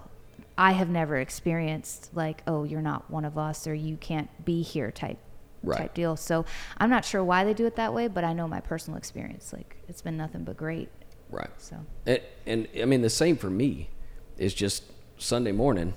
[0.56, 4.62] I have never experienced like, oh, you're not one of us or you can't be
[4.62, 5.18] here type
[5.62, 5.78] Right.
[5.78, 6.14] type deal.
[6.16, 6.44] So
[6.78, 9.52] I'm not sure why they do it that way, but I know my personal experience.
[9.52, 10.88] Like it's been nothing but great.
[11.30, 11.50] Right.
[11.58, 13.90] So And, and I mean, the same for me
[14.36, 14.84] is just
[15.16, 15.94] Sunday morning,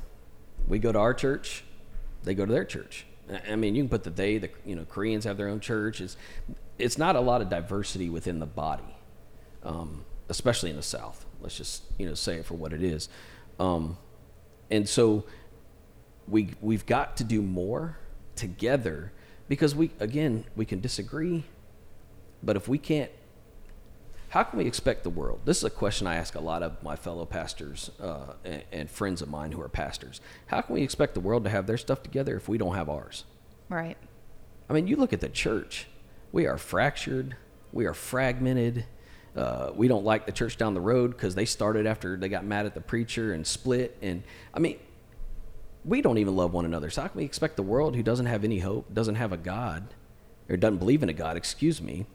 [0.67, 1.63] we go to our church,
[2.24, 3.06] they go to their church.
[3.50, 6.02] I- mean, you can put the they, the you know Koreans have their own church.
[6.02, 6.17] It's,
[6.82, 8.96] it's not a lot of diversity within the body,
[9.63, 11.26] um, especially in the South.
[11.41, 13.10] Let's just you know say it for what it is.
[13.60, 13.98] Um,
[14.70, 15.26] and so
[16.28, 17.98] we we've got to do more
[18.36, 19.12] together
[19.48, 21.44] because we again we can disagree,
[22.44, 23.12] but if we can't
[24.32, 25.41] how can we expect the world?
[25.44, 28.89] This is a question I ask a lot of my fellow pastors uh, and, and
[28.89, 30.22] friends of mine who are pastors.
[30.46, 32.89] How can we expect the world to have their stuff together if we don't have
[32.89, 33.26] ours?
[33.67, 33.98] right.
[34.70, 35.88] I mean, you look at the church,
[36.32, 37.36] we are fractured,
[37.74, 38.86] we are fragmented.
[39.36, 42.44] Uh, we don't like the church down the road because they started after they got
[42.44, 43.98] mad at the preacher and split.
[44.02, 44.78] And I mean,
[45.86, 46.89] we don't even love one another.
[46.89, 49.38] So how can we expect the world who doesn't have any hope, doesn't have a
[49.38, 49.94] God,
[50.50, 52.06] or doesn't believe in a God, excuse me,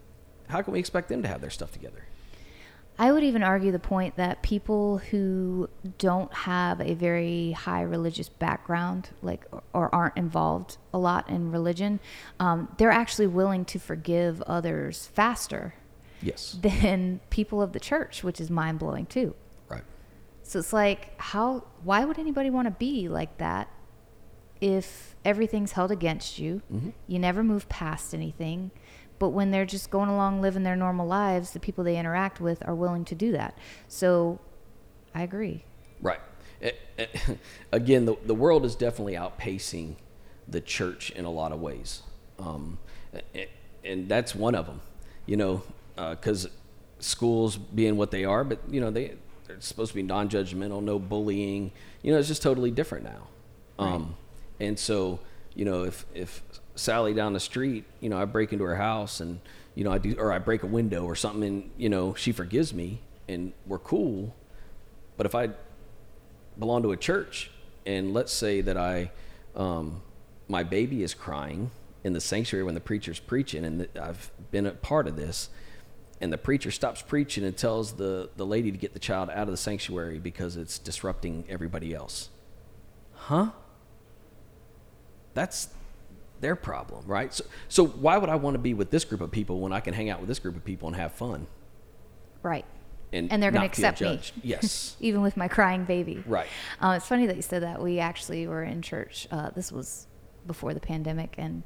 [0.49, 2.06] how can we expect them to have their stuff together?
[2.99, 8.29] I would even argue the point that people who don't have a very high religious
[8.29, 12.01] background, like or aren't involved a lot in religion,
[12.41, 15.75] um, they're actually willing to forgive others faster
[16.23, 16.57] Yes.
[16.63, 19.35] than people of the church, which is mind blowing too.
[19.69, 19.85] Right.
[20.43, 21.65] So it's like, how?
[21.85, 23.69] Why would anybody want to be like that
[24.61, 26.63] if everything's held against you?
[27.07, 28.71] You never move past anything.
[29.19, 32.67] But when they're just going along living their normal lives, the people they interact with
[32.67, 33.57] are willing to do that.
[33.89, 34.39] So
[35.15, 35.65] I agree.
[36.01, 36.21] Right.
[36.63, 37.07] Eh, eh,
[37.73, 39.97] Again, the, the world is definitely outpacing
[40.49, 42.03] the church in a lot of ways.
[42.39, 42.79] Um,
[43.35, 43.47] eh,
[43.85, 44.81] and that's one of them,
[45.27, 45.63] you know,
[45.97, 46.49] because
[46.99, 49.15] schools being what they are, but, you know, they,
[49.47, 51.73] they're supposed to be non judgmental, no bullying.
[52.03, 53.29] You know, it's just totally different now.
[53.79, 54.17] Um,
[54.59, 55.21] and so,
[55.55, 56.43] you know, if, if
[56.77, 59.41] Sally down the street, you know, I break into her house and,
[59.75, 62.33] you know, I do, or I break a window or something and, you know, she
[62.33, 64.35] forgives me and we're cool.
[65.17, 65.51] But if I
[66.59, 67.51] belong to a church
[67.85, 69.11] and let's say that I,
[69.55, 70.03] um,
[70.49, 71.71] my baby is crying
[72.05, 75.49] in the sanctuary when the preacher's preaching and I've been a part of this
[76.21, 79.49] and the preacher stops preaching and tells the, the lady to get the child out
[79.49, 82.31] of the sanctuary because it's disrupting everybody else.
[83.15, 83.51] Huh?
[85.35, 85.69] That's
[86.41, 87.33] their problem, right?
[87.33, 89.81] So, so why would I want to be with this group of people when I
[89.81, 91.47] can hang out with this group of people and have fun?
[92.43, 92.65] Right.
[93.13, 94.21] And, And they're not feel accept me.
[94.43, 94.97] Yes.
[95.01, 96.23] Even with my crying baby.
[96.27, 96.49] Right.
[96.81, 97.81] Um, it's funny that you said that.
[97.81, 99.27] We actually were in church.
[99.31, 100.07] Uh, this was
[100.47, 101.63] before the pandemic, and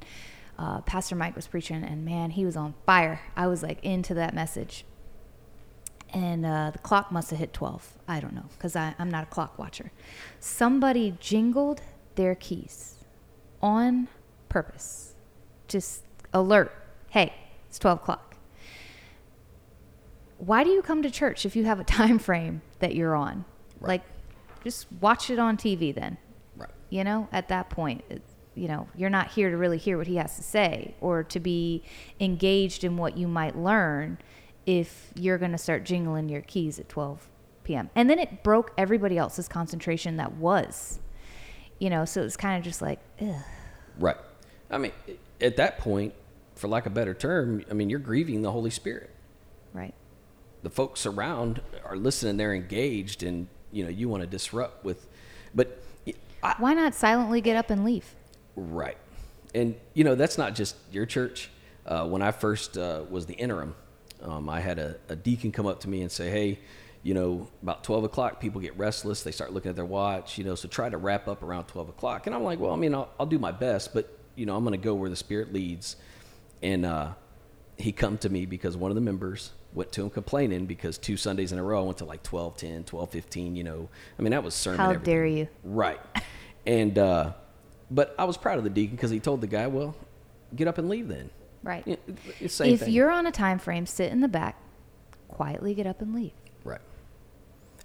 [0.59, 3.21] uh, Pastor Mike was preaching, and man, he was on fire.
[3.37, 4.85] I was like into that message.
[6.13, 7.99] And uh, the clock must have hit 12.
[8.09, 9.93] I don't know, because I'm not a clock watcher.
[10.41, 11.83] Somebody jingled
[12.17, 12.97] their keys
[13.63, 14.09] on
[14.51, 15.15] purpose.
[15.67, 16.03] Just
[16.35, 16.71] alert.
[17.09, 17.33] Hey,
[17.69, 18.37] it's 12 o'clock.
[20.37, 23.47] Why do you come to church if you have a time frame that you're on?
[23.81, 23.89] Right.
[23.89, 24.03] Like,
[24.63, 26.19] just watch it on TV then.
[26.57, 26.71] Right.
[26.91, 28.23] You know, at that point, it,
[28.55, 31.41] you know, you're not here to really hear what he has to say or to
[31.41, 31.83] be
[32.19, 34.19] engaged in what you might learn
[34.67, 37.29] if you're going to start jingling your keys at 12
[37.65, 37.91] p.m.
[37.95, 41.01] And then it broke everybody else's concentration that was,
[41.79, 43.35] you know, so it's kind of just like, ugh.
[43.99, 44.17] Right.
[44.71, 44.93] I mean,
[45.41, 46.15] at that point,
[46.55, 49.11] for lack of a better term, I mean, you're grieving the Holy Spirit.
[49.73, 49.95] right.
[50.63, 55.07] The folks around are listening, they're engaged, and you know, you want to disrupt with,
[55.55, 55.83] but
[56.43, 58.15] I, Why not silently get up and leave?
[58.57, 58.97] Right.
[59.55, 61.51] And, you know, that's not just your church.
[61.87, 63.75] Uh, when I first uh, was the interim,
[64.23, 66.59] um, I had a, a deacon come up to me and say, hey,
[67.03, 69.23] you know, about 12 o'clock, people get restless.
[69.23, 71.89] They start looking at their watch, you know, so try to wrap up around 12
[71.89, 72.27] o'clock.
[72.27, 74.65] And I'm like, well, I mean, I'll, I'll do my best, but, you know, I'm
[74.65, 75.97] going to go where the Spirit leads.
[76.63, 77.13] And uh,
[77.77, 81.17] he come to me because one of the members went to him complaining because two
[81.19, 83.89] Sundays in a row I went to like 12, 10, 12, 15, you know.
[84.19, 84.79] I mean, that was sermon.
[84.81, 85.05] How everything.
[85.05, 85.49] dare you.
[85.63, 86.01] Right.
[86.67, 87.33] And, uh,
[87.91, 89.95] but I was proud of the deacon because he told the guy, well,
[90.57, 91.29] get up and leave then.
[91.63, 91.83] Right.
[91.87, 91.97] Yeah,
[92.41, 92.93] It's same if thing.
[92.95, 94.57] you're on a time frame, sit in the back,
[95.29, 96.33] quietly get up and leave.
[96.65, 96.81] right.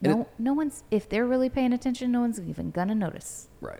[0.01, 3.47] And No, it- no one's if they're really paying attention, no one's even gonna notice.
[3.61, 3.79] Right.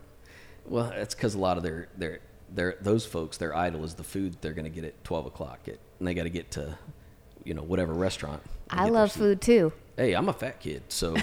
[0.66, 4.04] Well, that's because a lot of their their their those folks their idol is the
[4.04, 6.78] food they're going to get at twelve o'clock, at, and they got to get to,
[7.44, 8.42] you know, whatever restaurant.
[8.70, 9.74] I love food too.
[9.98, 11.16] Hey, I'm a fat kid, so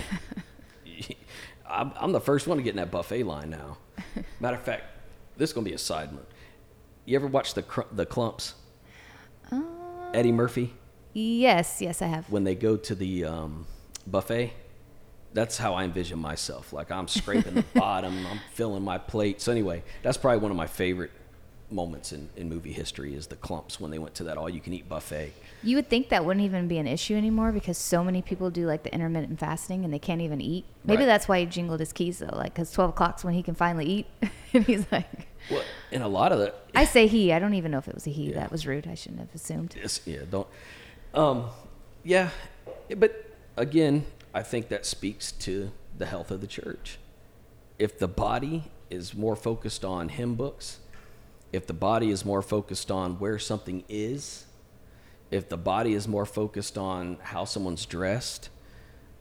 [1.69, 3.79] I'm, I'm the first one to get in that buffet line now.
[4.41, 4.85] Matter of fact,
[5.37, 6.29] this is going to be a side note.
[7.05, 8.55] You ever watch the cr- the Klumps?
[9.51, 9.61] Uh,
[10.15, 10.73] Eddie Murphy
[11.13, 12.31] yes, yes, I have.
[12.31, 13.67] when they go to the um,
[14.07, 14.53] buffet.
[15.35, 16.73] That's how I envision myself.
[16.73, 19.41] Like I'm scraping the bottom, I'm filling my plate.
[19.41, 21.11] So anyway, that's probably one of my favorite
[21.71, 24.61] moments in, in movie history is the Klumps when they went to that all you
[24.61, 25.33] can eat buffet.
[25.63, 28.67] You would think that wouldn't even be an issue anymore because so many people do
[28.67, 30.67] like the intermittent fasting and they can't even eat.
[30.85, 31.07] Maybe Right.
[31.07, 33.87] that's why he jingled his keys though, like because twelve o'clock's when he can finally
[33.87, 34.07] eat,
[34.53, 37.33] and he's like, Well, and a lot of the I say he.
[37.33, 38.31] I don't even know if it was a he.
[38.31, 38.41] Yeah.
[38.41, 38.87] That was rude.
[38.87, 39.75] I shouldn't have assumed.
[39.81, 40.49] Yes, yeah, don't.
[41.15, 41.47] Um,
[42.05, 42.29] yeah,
[42.99, 46.99] but again, I think that speaks to the health of the church.
[47.79, 50.79] If the body is more focused on hymn books,
[51.53, 54.47] if the body is more focused on where something is,
[55.31, 58.49] if the body is more focused on how someone's dressed,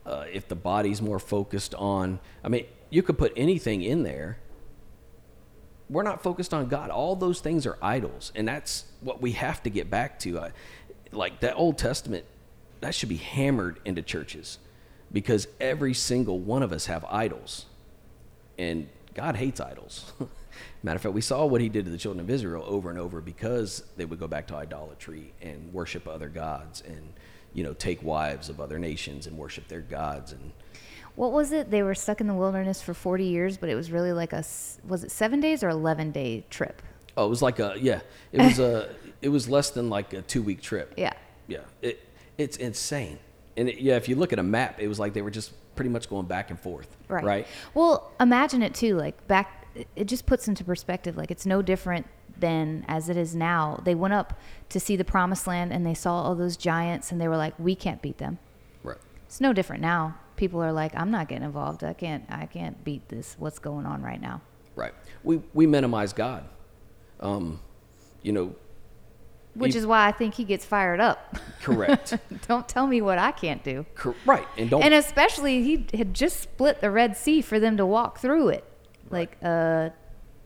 [0.06, 4.38] uh, if the body's more focused on, I mean, you could put anything in there
[5.92, 6.90] we're not focused on God.
[6.90, 10.40] All those things are idols, and that's what we have to get back to.
[10.40, 10.52] I,
[11.12, 12.24] like that Old Testament,
[12.80, 14.58] that should be hammered into churches,
[15.12, 17.66] because every single one of us have idols,
[18.58, 20.12] and God hates idols.
[20.84, 23.00] Matter of fact, we saw what He did to the children of Israel over and
[23.00, 27.14] over because they would go back to idolatry and worship other gods, and
[27.54, 30.52] you know take wives of other nations and worship their gods and
[31.16, 31.70] What was it?
[31.70, 34.44] They were stuck in the wilderness for forty years, but it was really like a
[34.88, 36.82] was it seven days or eleven day trip?
[37.18, 38.00] Oh, it was like a yeah.
[38.32, 38.90] It was a
[39.22, 40.94] it was less than like a two week trip.
[40.98, 41.14] Yeah.
[41.48, 41.60] Yeah.
[41.82, 42.00] It
[42.38, 43.20] it's insane.
[43.58, 45.52] And it, yeah, if you look at a map, it was like they were just
[45.76, 46.96] pretty much going back and forth.
[47.08, 47.24] Right.
[47.24, 47.48] Right.
[47.74, 48.96] Well, imagine it too.
[48.96, 51.18] Like back, it just puts into perspective.
[51.18, 52.08] Like it's no different
[52.40, 53.82] than as it is now.
[53.84, 57.20] They went up to see the promised land and they saw all those giants and
[57.20, 58.40] they were like, we can't beat them.
[58.84, 58.98] Right.
[59.26, 60.18] It's no different now.
[60.36, 61.84] People are like, I'm not getting involved.
[61.84, 62.26] I can't.
[62.30, 63.36] I can't beat this.
[63.38, 64.42] What's going on right now?
[64.76, 64.94] Right.
[65.24, 66.46] We we minimize God.
[67.20, 67.60] Um,
[68.24, 68.56] you know,
[69.54, 71.38] Which is why I think he gets fired up.
[71.62, 72.18] correct.
[72.48, 73.86] Don't tell me what I can't do.
[73.96, 74.48] Cor- right.
[74.58, 78.20] And don't And especially he had just split the Red Sea for them to walk
[78.20, 78.64] through it.
[79.10, 79.90] Like, uh,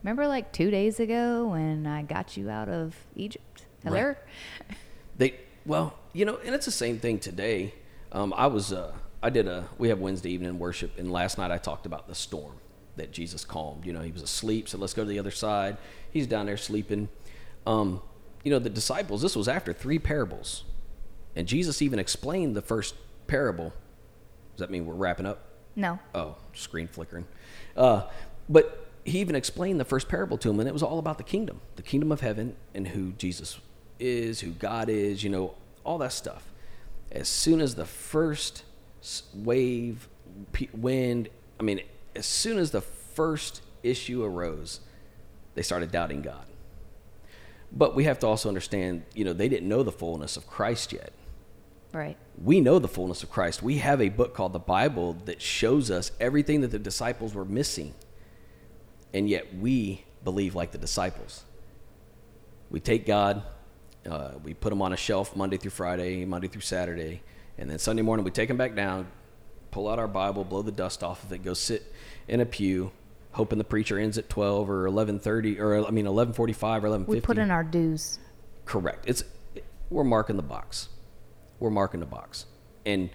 [0.01, 3.65] remember like two days ago when I got you out of Egypt?
[3.83, 4.07] Hello?
[4.07, 4.17] Right.
[5.17, 5.35] They
[5.65, 7.73] well, you know, and it's the same thing today.
[8.11, 8.93] Um, I was uh,
[9.23, 12.15] I did a we have Wednesday evening worship, and last night I talked about the
[12.15, 12.55] storm
[12.97, 13.85] that Jesus calmed.
[13.85, 15.77] You know, he was asleep, so let's go to the other side.
[16.11, 17.07] He's down there sleeping.
[17.65, 18.01] Um,
[18.45, 19.21] you know, the disciples.
[19.21, 20.63] This was after three parables,
[21.35, 22.95] and Jesus even explained the first
[23.27, 23.73] parable.
[24.53, 25.49] Does that mean we're wrapping up?
[25.75, 25.99] No.
[26.13, 27.25] Oh, screen flickering.
[27.75, 28.03] Uh,
[28.47, 31.23] but he even explained the first parable to him, and it was all about the
[31.23, 33.59] kingdom, the kingdom of heaven, and who Jesus
[33.99, 36.45] is, who God is, you know, all that stuff.
[37.11, 38.63] As soon as the first
[39.33, 40.07] wave,
[40.71, 41.29] wind,
[41.59, 41.81] I mean,
[42.15, 44.81] as soon as the first issue arose,
[45.55, 46.45] they started doubting God.
[47.75, 50.93] But we have to also understand, you know, they didn't know the fullness of Christ
[50.93, 51.11] yet.
[51.91, 52.17] Right.
[52.41, 53.61] We know the fullness of Christ.
[53.61, 57.45] We have a book called the Bible that shows us everything that the disciples were
[57.45, 57.93] missing.
[59.13, 61.43] And yet we believe like the disciples.
[62.69, 63.43] We take God,
[64.09, 67.21] uh, we put him on a shelf Monday through Friday, Monday through Saturday,
[67.57, 69.07] and then Sunday morning we take him back down,
[69.71, 71.93] pull out our Bible, blow the dust off of it, go sit
[72.27, 72.91] in a pew,
[73.35, 77.07] hoping the preacher ends at 12 or 11:30 or I mean 11:45 or 11:50.
[77.07, 78.19] We put in our dues.
[78.65, 79.05] Correct.
[79.07, 79.23] It's
[79.89, 80.89] we're marking the box.
[81.59, 82.45] We're marking the box.
[82.85, 83.09] And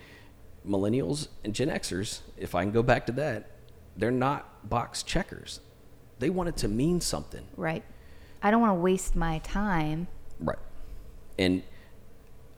[0.67, 3.51] millennials and Gen Xers, if I can go back to that,
[3.97, 5.61] they're not box checkers.
[6.19, 7.45] They want it to mean something.
[7.57, 7.83] Right.
[8.43, 10.07] I don't want to waste my time
[10.39, 10.59] Right.
[11.39, 11.63] And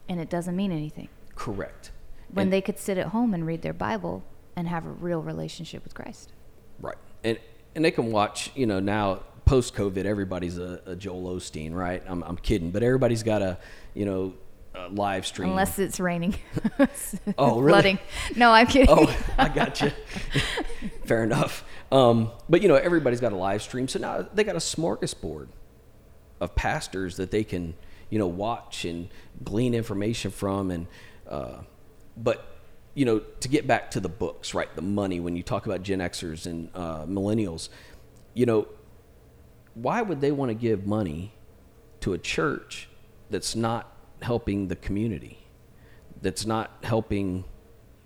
[0.09, 1.09] and it doesn't mean anything.
[1.37, 1.91] correct.
[2.31, 4.25] When And- they could sit at home and read their Bible
[4.57, 6.33] and have a real relationship with Christ.
[6.81, 6.97] Right.
[7.25, 7.39] And
[7.75, 12.03] and they can watch, you know, now post COVID, everybody's a, a Joel Osteen, right?
[12.07, 13.59] I'm, I'm kidding, but everybody's got a,
[13.95, 14.35] you know,
[14.75, 15.51] a live stream.
[15.51, 16.35] Unless it's raining.
[17.39, 17.73] Oh, really?
[17.73, 17.99] Flooding.
[18.37, 18.89] No, I'm kidding.
[18.91, 19.93] Oh, I got you.
[21.05, 21.65] Fair enough.
[21.93, 25.49] Um, but you know, everybody's got a live stream, so now they got a smorgasbord
[26.41, 27.75] of pastors that they can,
[28.11, 29.09] you know, watch and
[29.45, 30.87] glean information from, and
[31.29, 31.59] uh,
[32.17, 32.45] but
[32.95, 34.75] you know, to get back to the books, right?
[34.77, 37.69] The money when you talk about Gen Xers and uh, millennials,
[38.35, 38.69] you know,
[39.75, 41.33] why would they want to give money
[42.01, 42.89] to a church
[43.31, 43.91] that's not
[44.21, 45.39] helping the community?
[46.21, 47.45] That's not helping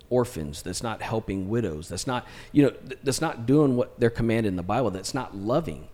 [0.09, 4.09] orphans that's not helping widows that's not you know th- that's not doing what they're
[4.09, 5.89] commanded in the bible that's not loving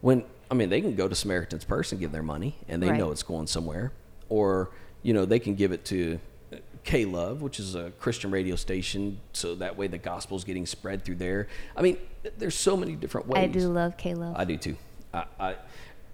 [0.00, 2.88] when i mean they can go to samaritan's purse and give their money and they
[2.88, 2.98] Right.
[2.98, 3.92] know it's going somewhere
[4.30, 4.70] or
[5.02, 6.18] you know they can give it to
[6.84, 11.04] k love which is a christian radio station so that way the gospel's getting spread
[11.04, 11.96] through there i mean
[12.38, 14.34] there's so many different ways I do love K Love.
[14.36, 14.76] I do too.
[15.12, 15.56] I, I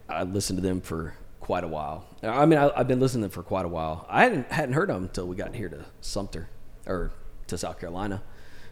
[0.08, 2.06] I listened to them for quite a while.
[2.22, 4.06] I mean, I, I've been listening to them for quite a while.
[4.08, 6.48] I hadn't hadn't heard of them until we got here to Sumter
[6.86, 7.12] or
[7.48, 8.22] to South Carolina.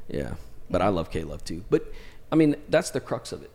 [0.08, 0.34] Yeah,
[0.70, 1.64] but I love K Love too.
[1.70, 1.92] But
[2.32, 3.50] I mean, that's the crux of it.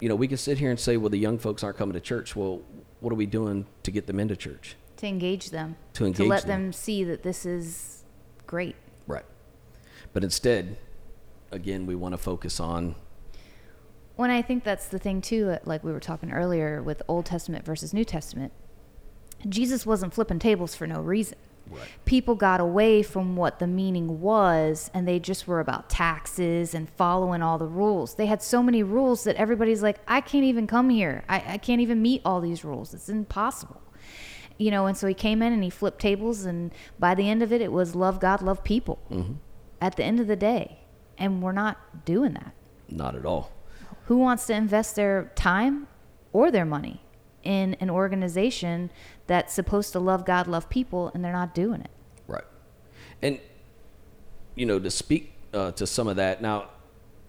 [0.00, 2.00] You know, we can sit here and say, well, the young folks aren't coming to
[2.00, 2.36] church.
[2.36, 2.60] Well,
[3.00, 4.76] what are we doing to get them into church?
[4.96, 5.76] To engage them.
[5.94, 6.64] To engage let them.
[6.64, 8.04] them see that this is
[8.46, 8.76] great.
[9.06, 9.24] Right.
[10.12, 10.76] But instead,
[11.52, 12.94] again, we want to focus on
[14.16, 17.26] When I think that's the thing too, uh, like we were talking earlier with Old
[17.26, 18.52] Testament versus New Testament.
[19.48, 21.36] Jesus wasn't flipping tables for no reason.
[21.68, 21.88] Right.
[22.04, 26.88] People got away from what the meaning was and they just were about taxes and
[26.88, 28.14] following all the rules.
[28.14, 31.24] They had so many rules that everybody's like, I can't even come here.
[31.28, 32.94] I, I can't even meet all these rules.
[32.94, 33.82] It's impossible.
[34.58, 37.42] You know, and so he came in and he flipped tables, and by the end
[37.42, 38.98] of it, it was love God, love people.
[39.80, 40.78] At the end of the day.
[41.18, 42.52] And we're not doing that
[42.88, 43.52] not at all.
[44.06, 45.88] who wants to invest their time
[46.32, 47.02] or their money
[47.42, 48.90] in an organization
[49.26, 51.90] that's supposed to love God, love people, and they're not doing it?
[52.26, 52.44] Right.
[53.22, 53.40] And,
[54.54, 56.68] you know, to speak uh, to some of that, now,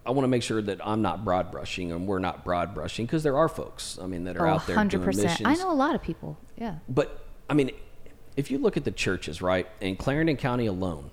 [0.08, 3.04] I want to make sure that I'm not broad brushing and we're not broad brushing
[3.04, 5.42] because there are folks, I mean, that are Oh, out there doing missions.
[5.44, 6.38] I know a lot of people.
[6.56, 6.76] Yeah.
[6.88, 7.72] But, I mean,
[8.34, 11.10] if you look at the churches, right, in Clarendon County alone,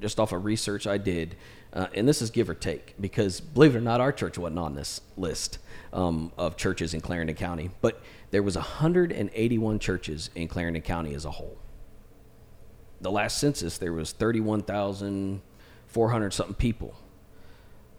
[0.00, 1.36] just off of research I did,
[1.72, 4.58] uh, and this is give or take, because believe it or not, our church wasn't
[4.58, 5.58] on this list
[5.92, 11.24] um, of churches in Clarendon County, but there was 181 churches in Clarendon County as
[11.24, 11.58] a whole.
[13.00, 16.96] The last census, there was 31,400 something people.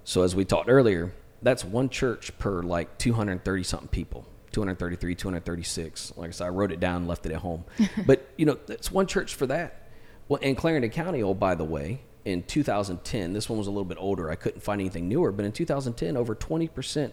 [0.04, 4.26] So as we talked earlier, that's one church per like 230 something people.
[4.52, 6.14] 233, 236.
[6.16, 7.66] Like I said, I wrote it down, left it at home.
[8.06, 9.90] but you know, that's one church for that.
[10.28, 13.84] Well, in Clarendon County, oh by the way, in 2010, this one was a little
[13.84, 14.30] bit older.
[14.30, 17.12] I couldn't find anything newer, but in 2010, over 20%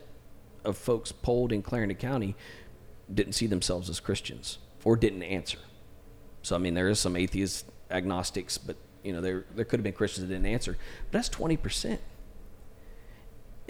[0.65, 2.37] of folks polled in Clarendon County
[3.13, 5.59] didn't see themselves as Christians or didn't answer.
[6.43, 9.85] So I mean, there is some atheists, agnostics, but you know, there there could have
[9.85, 10.77] been Christians that didn't answer.
[11.11, 11.99] But that's 20%.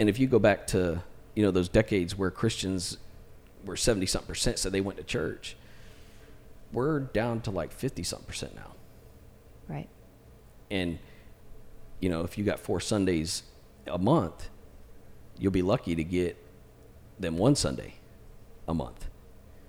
[0.01, 1.03] And if you go back to
[1.35, 2.97] you know those decades where Christians
[3.67, 5.57] were 70 something percent said they went to church,
[6.73, 8.73] we're down to like 50 something percent now.
[9.69, 9.91] Right.
[10.71, 10.99] And
[12.01, 13.43] you know, if you got four Sundays
[13.87, 14.49] a month,
[15.39, 16.43] you'll be lucky to get
[17.19, 17.97] them one Sunday
[18.67, 19.07] a month.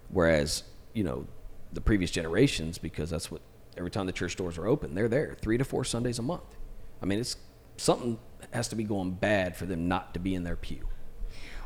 [0.07, 0.63] Whereas,
[0.93, 1.27] you know,
[1.73, 3.41] the previous generations, because that's what
[3.75, 6.55] every time the church doors are open, they're there three to four Sundays a month.
[7.01, 7.35] I mean, it's
[7.75, 8.17] something
[8.51, 10.87] has to be going bad for them not to be in their pew.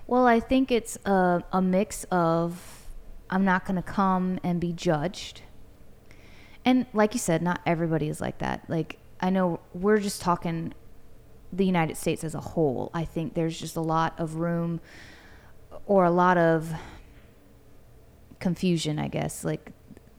[0.07, 2.86] Well, I think it's a, a mix of
[3.29, 5.41] I'm not going to come and be judged.
[6.63, 8.69] And like you said, not everybody is like that.
[8.69, 10.73] Like, I know we're just talking
[11.51, 12.91] the United States as a whole.
[12.93, 14.81] I think there's just a lot of room
[15.86, 16.71] or a lot of
[18.39, 19.43] confusion, I guess.
[19.43, 19.71] Like,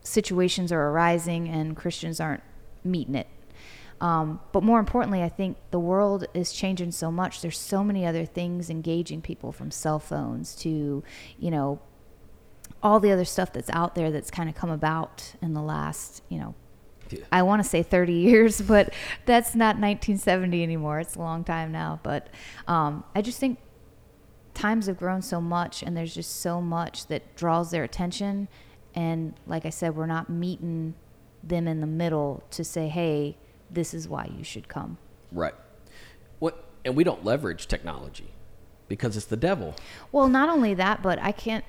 [0.03, 2.43] situations are arising and Christians aren't
[2.85, 3.27] meeting it.
[4.01, 7.41] Um, but more importantly, I think the world is changing so much.
[7.41, 11.03] There's so many other things engaging people from cell phones to,
[11.39, 11.81] you know,
[12.83, 16.23] all the other stuff that's out there that's kind of come about in the last,
[16.29, 16.55] you know,
[17.11, 17.21] Yeah.
[17.33, 18.93] I want to say 30 years, but
[19.25, 21.01] that's not 1970 anymore.
[21.01, 22.01] It's a long time now.
[22.03, 22.29] But
[22.69, 23.59] um, I just think
[24.53, 28.49] times have grown so much, and there's just so much that draws their attention.
[28.95, 30.95] And like I said, we're not meeting
[31.43, 33.37] them in the middle to say, hey,
[33.77, 34.99] this is why you should come.
[35.31, 35.55] Right.
[36.41, 36.65] What?
[36.85, 38.33] And we don't leverage technology
[38.89, 39.77] because it's the devil.
[40.11, 41.65] Well, not only that, but I can't,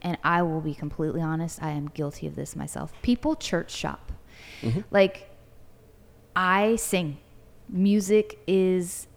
[0.00, 2.92] and I will be completely honest, I am guilty of this myself.
[3.02, 4.12] People church shop.
[4.62, 4.80] Mm-hmm.
[4.90, 5.28] Like,
[6.34, 7.18] I sing.
[7.68, 9.08] Music is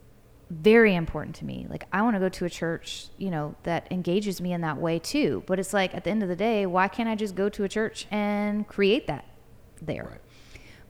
[0.50, 1.68] very important to me.
[1.70, 4.78] Like, I want to go to a church, you know, that engages me in that
[4.78, 5.44] way too.
[5.46, 7.64] But it's like, at the end of the day, why can't I just go to
[7.64, 9.26] a church and create that
[9.82, 10.08] there?
[10.12, 10.22] Right.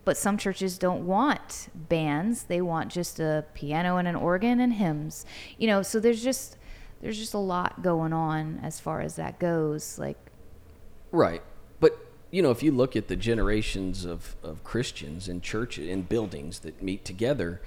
[0.03, 2.43] But some churches don't want bands.
[2.43, 5.25] They want just a piano and an organ and hymns.
[5.57, 6.57] You know, so there's just
[7.01, 9.99] there's just a lot going on as far as that goes.
[9.99, 10.17] Like
[11.11, 11.41] Right.
[11.79, 11.97] But
[12.31, 16.59] you know, if you look at the generations of, of Christians in church in buildings
[16.59, 17.61] that meet together,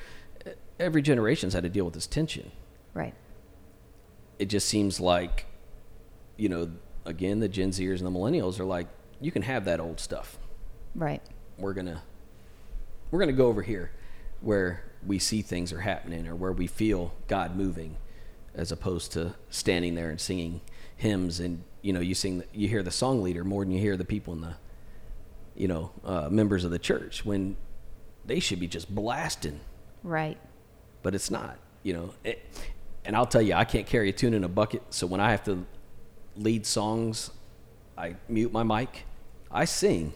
[0.79, 2.51] every generation's had to deal with this tension.
[2.95, 3.15] right.
[4.37, 5.47] It just seems like,
[6.37, 6.73] you know,
[7.05, 8.89] again, the Gen Zers and the millennials are like,
[9.21, 10.39] you can have that old stuff.
[10.97, 11.23] Right.
[11.57, 12.03] We're gonna
[13.15, 13.93] we're gonna go over here
[14.41, 17.97] where we see things are happening or where we feel God moving,
[18.57, 20.61] as opposed to standing there and singing
[20.97, 23.97] hymns and you know you sing you hear the song leader more than you hear
[23.97, 24.55] the people in the
[25.55, 27.57] you know uh, members of the church when
[28.27, 29.61] they should be just blasting
[30.03, 30.39] Right.
[31.03, 32.45] but it's not you know it,
[33.05, 35.31] and i'll tell you i can't carry a tune in a bucket so when i
[35.33, 35.67] have to
[36.37, 37.31] lead songs
[37.99, 39.05] i mute my mic
[39.51, 40.13] i sing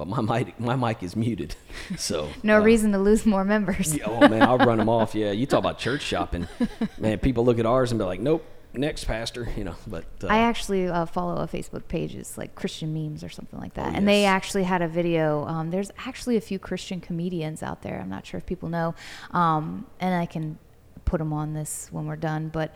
[0.00, 1.54] but my mic my mic is muted
[1.98, 3.94] so No uh, reason to lose more members.
[3.94, 6.48] yeah, oh man i'll run them off yeah you talk about church shopping
[6.96, 8.42] man people look at ours and be like nope
[8.72, 12.14] next pastor you know but uh, I actually uh, follow a Facebook page.
[12.14, 13.88] It's like Christian memes or something like that.
[13.92, 15.44] Oh, and they actually had a video.
[15.46, 17.98] Um, there's actually a few Christian comedians out there.
[18.00, 18.94] I'm not sure if people know.
[19.32, 20.58] Um, and I can
[21.04, 22.48] put them on this when we're done.
[22.48, 22.72] But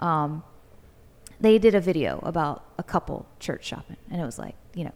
[0.00, 0.42] um,
[1.40, 3.98] they did a video about a couple church shopping.
[4.10, 4.92] And it was like, you know,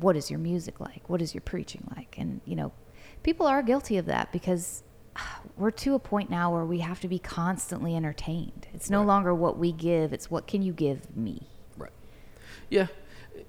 [0.00, 1.08] what is your music like?
[1.08, 2.16] What is your preaching like?
[2.18, 2.72] And, you know,
[3.22, 4.82] people are guilty of that because
[5.56, 8.68] we're to a point now where we have to be constantly entertained.
[8.74, 9.06] It's no Right.
[9.06, 11.48] longer what we give, it's what can you give me?
[11.76, 11.92] Right.
[12.70, 12.86] Yeah.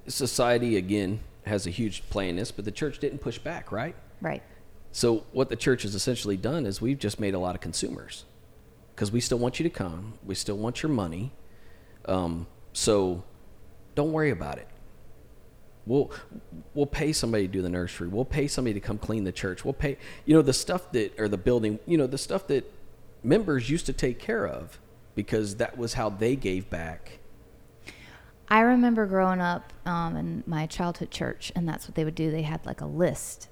[0.07, 3.95] Society again has a huge play in this, but the church didn't push back, right?
[4.21, 4.41] Right.
[4.91, 8.25] So what the church has essentially done is we've just made a lot of consumers
[8.95, 11.31] because we still want you to come, we still want your money.
[12.05, 13.23] Um, so
[13.95, 14.67] don't worry about it.
[15.85, 16.11] We'll
[16.73, 18.07] we'll pay somebody to do the nursery.
[18.07, 19.65] We'll pay somebody to come clean the church.
[19.65, 21.79] We'll pay you know the stuff that or the building.
[21.85, 22.71] You know the stuff that
[23.23, 24.79] members used to take care of
[25.15, 27.19] because that was how they gave back.
[28.47, 32.31] I remember growing up um, in my childhood church, and that's what they would do.
[32.31, 33.49] They had like a list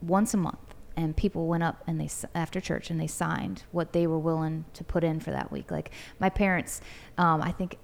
[0.00, 3.92] once a month, and people went up and they after church and they signed what
[3.92, 5.70] they were willing to put in for that week.
[5.70, 6.80] Like my parents,
[7.18, 7.78] um, I think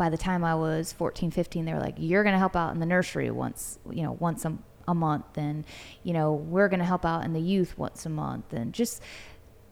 [0.00, 2.72] by the time I was 14, 15, they were like, "You're going to help out
[2.72, 4.56] in the nursery once, you know, once a,
[4.88, 5.66] a month, and
[6.02, 9.02] you know, we're going to help out in the youth once a month, and just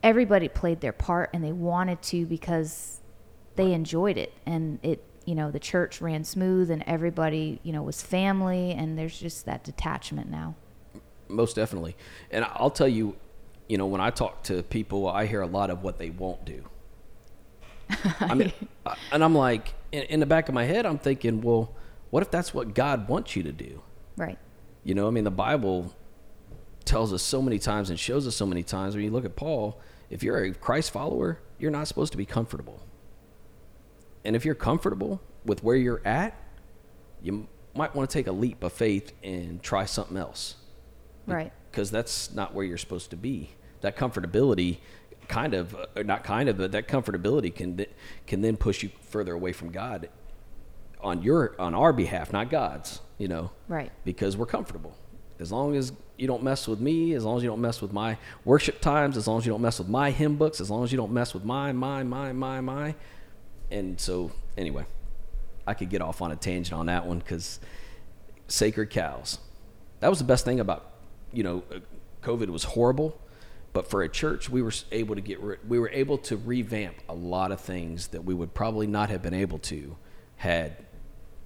[0.03, 3.01] everybody played their part, and they wanted to because
[3.57, 7.83] they enjoyed it and it you know the church ran smooth and everybody you know
[7.83, 10.55] was family and there's just that detachment now
[11.27, 11.97] Most definitely.
[12.31, 13.17] And I'll tell you,
[13.69, 16.45] you know, when I talk to people, I hear a lot of what they won't
[16.45, 16.65] do.
[18.21, 18.53] I mean,
[18.87, 21.75] I- uh, and I'm like, in, in the back of my head, I'm thinking, well,
[22.11, 23.83] what if that's what God wants you to do?
[24.17, 24.39] right
[24.85, 25.95] You know, I mean, the Bible
[26.85, 28.95] tells us so many times and shows us so many times.
[28.95, 29.79] When you look at Paul,
[30.11, 32.83] if you're a Christ follower, you're not supposed to be comfortable.
[34.25, 36.35] And if you're comfortable with where you're at,
[37.23, 40.57] you might want to take a leap of faith and try something else
[41.27, 43.51] right because that's not where you're supposed to be.
[43.83, 44.79] That comfortability,
[45.29, 47.85] kind of, uh, not kind of, but that comfortability can
[48.27, 50.09] can then push you further away from God
[51.01, 53.01] on your on our behalf, not God's.
[53.19, 53.91] You know, Right.
[54.05, 54.97] Because we're comfortable.
[55.41, 57.93] As long as you don't mess with me, as long as you don't mess with
[57.93, 60.85] my worship times, as long as you don't mess with my hymn books, as long
[60.85, 62.95] as you don't mess with my, my, my, my, my,
[63.71, 64.85] and so anyway,
[65.67, 67.61] I could get off on a tangent on that one because
[68.49, 69.39] sacred cows.
[70.01, 70.93] That was the best thing about
[71.33, 71.79] you know, uh,
[72.23, 73.19] COVID was horrible,
[73.73, 76.97] but for a church, we were able to get ri- we were able to revamp
[77.09, 79.97] a lot of things that we would probably not have been able to
[80.37, 80.77] had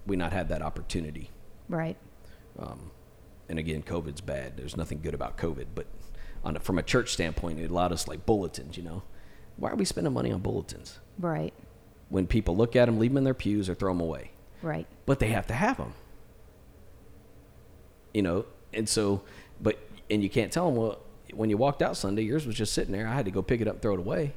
[0.07, 1.31] we not had that opportunity.
[1.69, 1.97] Right.
[2.59, 2.91] Um,
[3.49, 4.57] and again, COVID's bad.
[4.57, 5.87] There's nothing good about COVID, but
[6.45, 8.77] on a, from a church standpoint, it allowed us like bulletins.
[8.77, 9.03] You know,
[9.57, 11.53] why are we spending money on bulletins Right.
[12.09, 14.31] when people look at them, leave them in their pews, or throw them away?
[14.63, 14.87] Right.
[15.07, 15.95] But they have to have them.
[18.15, 18.45] You know,
[18.75, 19.23] and so,
[19.61, 19.79] but
[20.11, 20.99] and you can't tell them well
[21.35, 23.07] when you walked out Sunday, yours was just sitting there.
[23.09, 24.35] I had to go pick it up, and throw it away.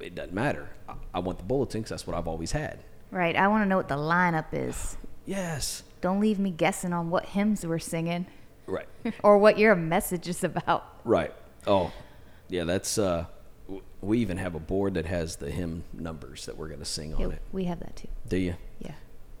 [0.00, 0.68] It doesn't matter.
[0.88, 2.78] I, I want the bulletin because that's what I've always had.
[3.10, 3.36] Right.
[3.36, 4.96] I want to know what the lineup is.
[5.26, 5.82] Yes.
[6.00, 8.26] Don't leave me guessing on what hymns we're singing
[8.66, 8.86] Right.
[9.22, 10.84] or what your message is about.
[11.04, 11.34] Right.
[11.66, 11.92] Oh,
[12.48, 12.64] yeah.
[12.64, 12.96] That's.
[12.98, 13.26] uh
[13.66, 16.84] w- We even have a board that has the hymn numbers that we're going to
[16.86, 17.42] sing on Yeah, it.
[17.52, 18.08] we have that too.
[18.28, 18.54] Do you?
[18.78, 18.94] Yeah.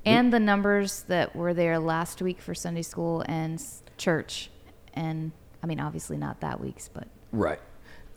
[0.04, 3.62] And the numbers that were there last week for Sunday school and
[3.98, 4.50] church.
[4.94, 5.30] And
[5.62, 7.60] I mean, obviously not that week's, but Right.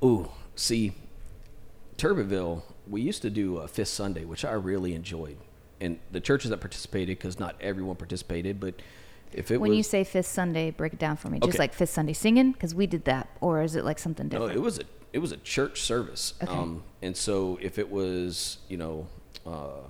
[0.03, 0.93] Ooh, see,
[1.97, 5.37] Turbeville, we used to do a fifth Sunday, which I really enjoyed.
[5.79, 8.75] And the churches that participated, because not everyone participated, but
[9.31, 11.39] if it when was, you say fifth Sunday, break it down for me.
[11.39, 11.57] Just Okay.
[11.63, 14.53] like fifth Sunday singing, because we did that, or is it like something different?
[14.53, 16.33] no, it was a it was a church service.
[16.41, 16.51] Okay.
[16.51, 19.07] Um, and so if it was, you know,
[19.45, 19.81] uh,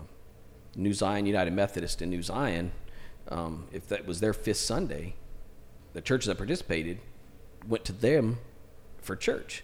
[0.76, 2.72] New Zion United Methodist in New Zion,
[3.30, 5.16] um, if that was their fifth Sunday,
[5.94, 7.00] the churches that participated
[7.68, 8.40] went to them
[9.02, 9.64] for church.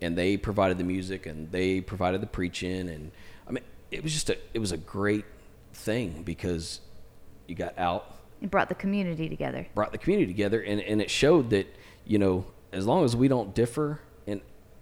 [0.00, 3.10] And they provided the music and they provided the preaching and
[3.46, 5.24] I mean it was just a it was a great
[5.74, 6.80] thing because
[7.46, 9.66] you got out it brought the community together.
[9.74, 11.66] brought the community together and, and it showed that
[12.06, 14.40] you know as long as we don't differ and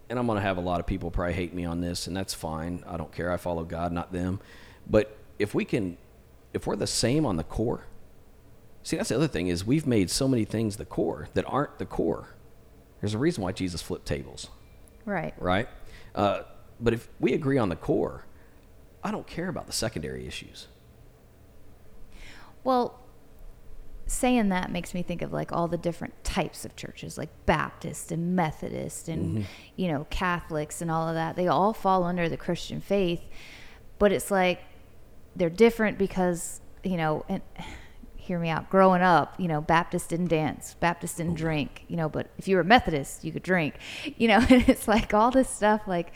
[0.08, 2.16] and i'm going to have a lot of people probably hate me on this and
[2.16, 4.40] that's fine i don't care i follow god not them
[4.88, 5.96] but if we can
[6.52, 7.84] if we're the same on the core
[8.88, 11.78] see that's the other thing is we've made so many things the core that aren't
[11.78, 12.28] the core.
[13.00, 14.48] There's a reason why jesus flipped tables.
[15.04, 15.34] Right.
[15.38, 15.68] right?
[16.14, 16.42] Uh,
[16.80, 18.24] but if we agree on the core
[19.02, 20.66] i don't care about the secondary issues.
[22.64, 22.98] Well,
[24.06, 28.10] saying that makes me think of like all the different types of churches, like Baptist
[28.10, 31.36] and Methodist and, you know, Catholics and all of that.
[31.36, 33.20] They all fall under the Christian faith,
[33.98, 34.60] but it's like
[35.36, 37.42] they're different because, you know, and
[38.28, 38.68] hear me out.
[38.70, 42.56] Growing up, you know, Baptist didn't dance, Baptist didn't drink, you know, but if you
[42.56, 43.74] were Methodist, you could drink,
[44.16, 46.12] you know, and it's like all this stuff, like,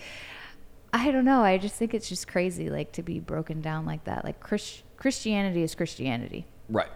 [0.92, 1.42] I don't know.
[1.42, 4.24] I just think it's just crazy, like, to be broken down like that.
[4.24, 6.46] Like, Chris- Christianity is Christianity.
[6.68, 6.90] right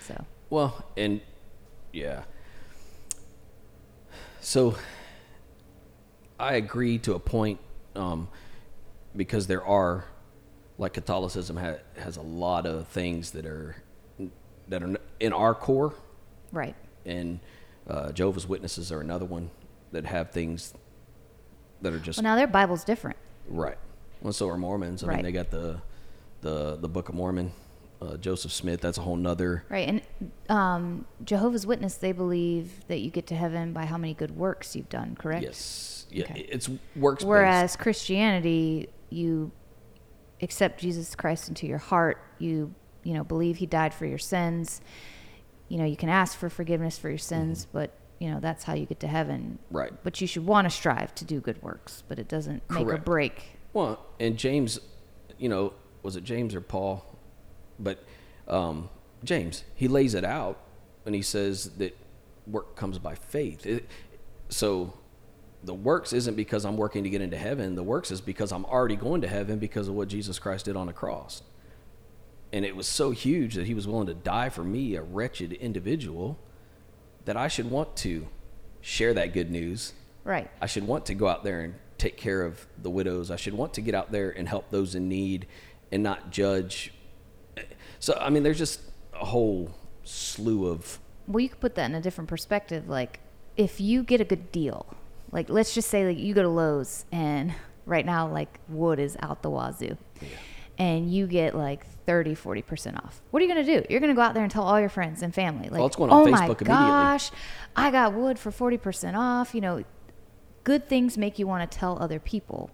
[0.00, 1.20] So, Well, and
[1.92, 2.24] yeah.
[4.40, 4.76] So
[6.38, 7.60] I agree to a point
[7.94, 8.28] um,
[9.14, 10.04] because there are,
[10.76, 13.76] like Catholicism ha- has a lot of things that are
[14.68, 15.94] that are in our core,
[16.52, 16.74] right.
[17.04, 17.40] and
[17.88, 19.50] uh, Jehovah's Witnesses are another one
[19.92, 20.74] that have things
[21.82, 23.16] that are just Well, now their Bible's different.
[23.48, 23.78] right.
[24.22, 25.04] Well, so are Mormons.
[25.04, 25.80] I mean, they got the
[26.40, 27.52] the the Book of Mormon.
[28.00, 28.82] Uh, Joseph Smith.
[28.82, 29.64] That's a whole nother.
[29.70, 29.88] Right.
[29.88, 30.02] And
[30.50, 34.76] um, Jehovah's Witness, they believe that you get to heaven by how many good works
[34.76, 35.42] you've done, correct?
[35.42, 36.06] Yes.
[36.10, 36.24] Yeah.
[36.24, 36.40] Okay.
[36.40, 37.24] It's works.
[37.24, 39.50] Whereas Christianity, you
[40.42, 42.18] accept Jesus Christ into your heart.
[42.38, 42.74] You,
[43.06, 44.80] you know, believe he died for your sins.
[45.68, 48.74] You know, you can ask for forgiveness for your sins, but, you know, that's how
[48.74, 49.60] you get to heaven.
[49.66, 49.76] Mm-hmm.
[49.76, 49.92] Right.
[50.02, 52.86] But you should want to strive to do good works, but it doesn't make or
[52.86, 53.04] Correct.
[53.04, 53.44] break.
[53.72, 54.80] Well, and James,
[55.38, 57.04] you know, was it James or Paul?
[57.78, 58.02] But
[58.48, 58.88] um,
[59.22, 60.58] James, he lays it out
[61.04, 61.96] and he says that
[62.48, 63.64] work comes by faith.
[63.66, 63.88] It,
[64.48, 64.94] so
[65.62, 67.76] the works isn't because I'm working to get into heaven.
[67.76, 70.74] The works is because I'm already going to heaven because of what Jesus Christ did
[70.74, 71.42] on the cross.
[72.52, 75.52] And it was so huge that he was willing to die for me, a wretched
[75.52, 76.38] individual,
[77.24, 78.26] that I should want to
[78.80, 79.92] share that good news
[80.26, 80.50] Right.
[80.60, 83.30] I should want to go out there and take care of the widows.
[83.30, 85.46] I should want to get out there and help those in need
[85.92, 86.92] and not judge.
[88.00, 88.80] So, I mean, there's just
[89.14, 89.70] a whole
[90.02, 90.98] slew of.
[91.28, 92.88] Well, you could put that in a different perspective.
[92.88, 93.20] Like,
[93.56, 94.84] if you get a good deal,
[95.30, 99.16] like let's just say like you go to Lowe's and right now like wood is
[99.20, 99.96] out the wazoo,
[100.78, 103.22] and you get like 30, 40 percent off.
[103.30, 103.84] What are you gonna do?
[103.88, 105.96] You're gonna go out there and tell all your friends and family, like, Well, it's
[105.96, 107.30] going on oh Facebook my gosh,
[107.74, 109.54] I got wood for forty percent off.
[109.54, 109.84] You know,
[110.64, 112.70] good things make you want to tell other people.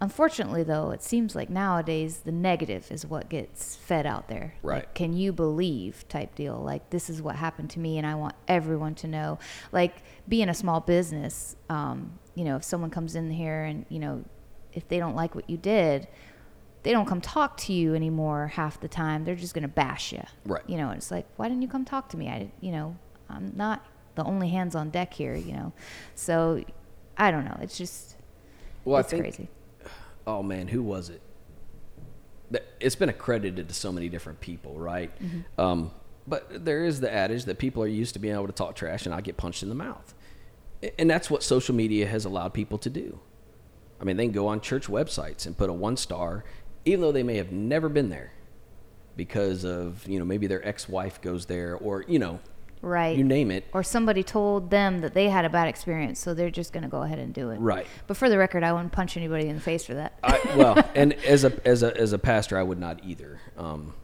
[0.00, 4.54] Unfortunately, though, it seems like nowadays the negative is what gets fed out there.
[4.62, 4.76] Right.
[4.78, 6.56] Like, can you believe type deal?
[6.56, 9.38] Like, this is what happened to me, and I want everyone to know.
[9.72, 14.00] Like, being a small business, um, you know, if someone comes in here and, you
[14.00, 14.24] know,
[14.72, 16.08] if they don't like what you did,
[16.84, 19.24] they don't come talk to you anymore half the time.
[19.24, 20.22] They're just going to bash you.
[20.44, 20.62] Right.
[20.66, 22.28] You know, it's like, why didn't you come talk to me?
[22.28, 22.96] I, you know,
[23.28, 25.72] I'm not the only hands on deck here, you know.
[26.14, 26.62] So
[27.16, 27.58] I don't know.
[27.60, 28.16] It's just,
[28.84, 29.22] Well, it's I think.
[29.24, 29.48] crazy.
[30.26, 31.20] Oh man, who was it?
[32.80, 35.10] It's been accredited to so many different people, right?
[35.22, 35.60] Mm-hmm.
[35.60, 35.90] Um,
[36.26, 39.04] but there is the adage that people are used to being able to talk trash
[39.04, 40.14] and I get punched in the mouth,
[40.98, 43.20] and that's what social media has allowed people to do.
[44.00, 46.44] I mean, they can go on church websites and put a one star,
[46.84, 48.32] even though they may have never been there,
[49.16, 52.40] because of you know maybe their ex wife goes there or you know
[52.82, 53.16] Right.
[53.16, 53.64] you name it.
[53.72, 56.88] or somebody told them that they had a bad experience, so they're just going to
[56.90, 57.56] go ahead and do it.
[57.56, 57.86] Right.
[58.06, 60.18] But for the record, I wouldn't punch anybody in the face for that.
[60.22, 63.40] I, well, and as a as a as a pastor, I would not either.
[63.56, 63.94] Um,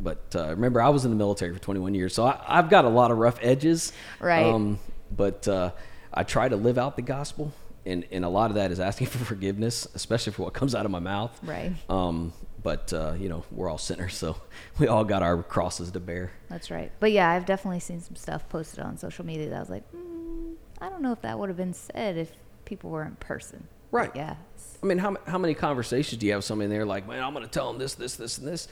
[0.00, 2.84] but uh, remember, I was in the military for 21 years, so I, I've got
[2.84, 3.92] a lot of rough edges.
[4.18, 4.46] Right.
[4.46, 4.80] Um,
[5.16, 5.70] but uh,
[6.12, 7.52] I try to live out the gospel,
[7.88, 10.84] and and a lot of that is asking for forgiveness, especially for what comes out
[10.84, 11.38] of my mouth.
[11.42, 11.72] Right.
[11.88, 12.32] Um,
[12.62, 14.36] but uh, you know, we're all sinners, so
[14.78, 16.32] we all got our crosses to bear.
[16.48, 16.92] That's right.
[17.00, 19.90] But yeah, I've definitely seen some stuff posted on social media that I was like,
[19.92, 22.32] mm, I don't know if that would have been said if
[22.64, 23.66] people were in person.
[23.90, 24.10] But Right.
[24.14, 24.36] Yeah.
[24.82, 27.22] I mean, how, how many conversations do you have with somebody in there like, man,
[27.22, 28.68] I'm going to tell them this, this, this, and this,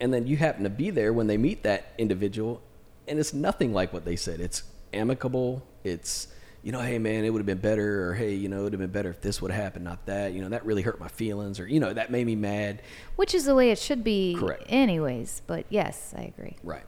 [0.00, 2.62] and then you happen to be there when they meet that individual,
[3.06, 4.40] and it's nothing like what they said.
[4.40, 5.62] It's amicable.
[5.84, 6.28] It's
[6.62, 8.72] you know, hey man, it would have been better, or hey, you know, it would
[8.72, 10.32] have been better if this would have happened, not that.
[10.32, 12.82] You know, that really hurt my feelings, or you know, that made me mad.
[13.16, 14.64] Which is the way it should be, Correct.
[14.68, 15.42] anyways.
[15.46, 16.56] But yes, I agree.
[16.62, 16.84] Right.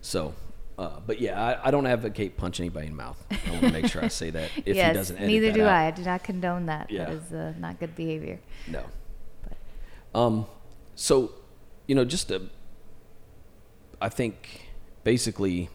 [0.00, 0.34] So,
[0.78, 3.22] uh, but yeah, I, I don't advocate punch anybody in the mouth.
[3.30, 4.50] I want to make sure I say that.
[4.64, 5.68] If yes, he doesn't edit neither do out.
[5.68, 5.86] I.
[5.88, 6.90] I do not condone that.
[6.90, 7.04] Yeah.
[7.04, 8.40] That is uh, not good behavior.
[8.66, 8.84] No.
[10.14, 10.46] Um,
[10.94, 11.32] so,
[11.86, 12.48] you know, just to,
[14.00, 14.68] I think,
[15.04, 15.68] basically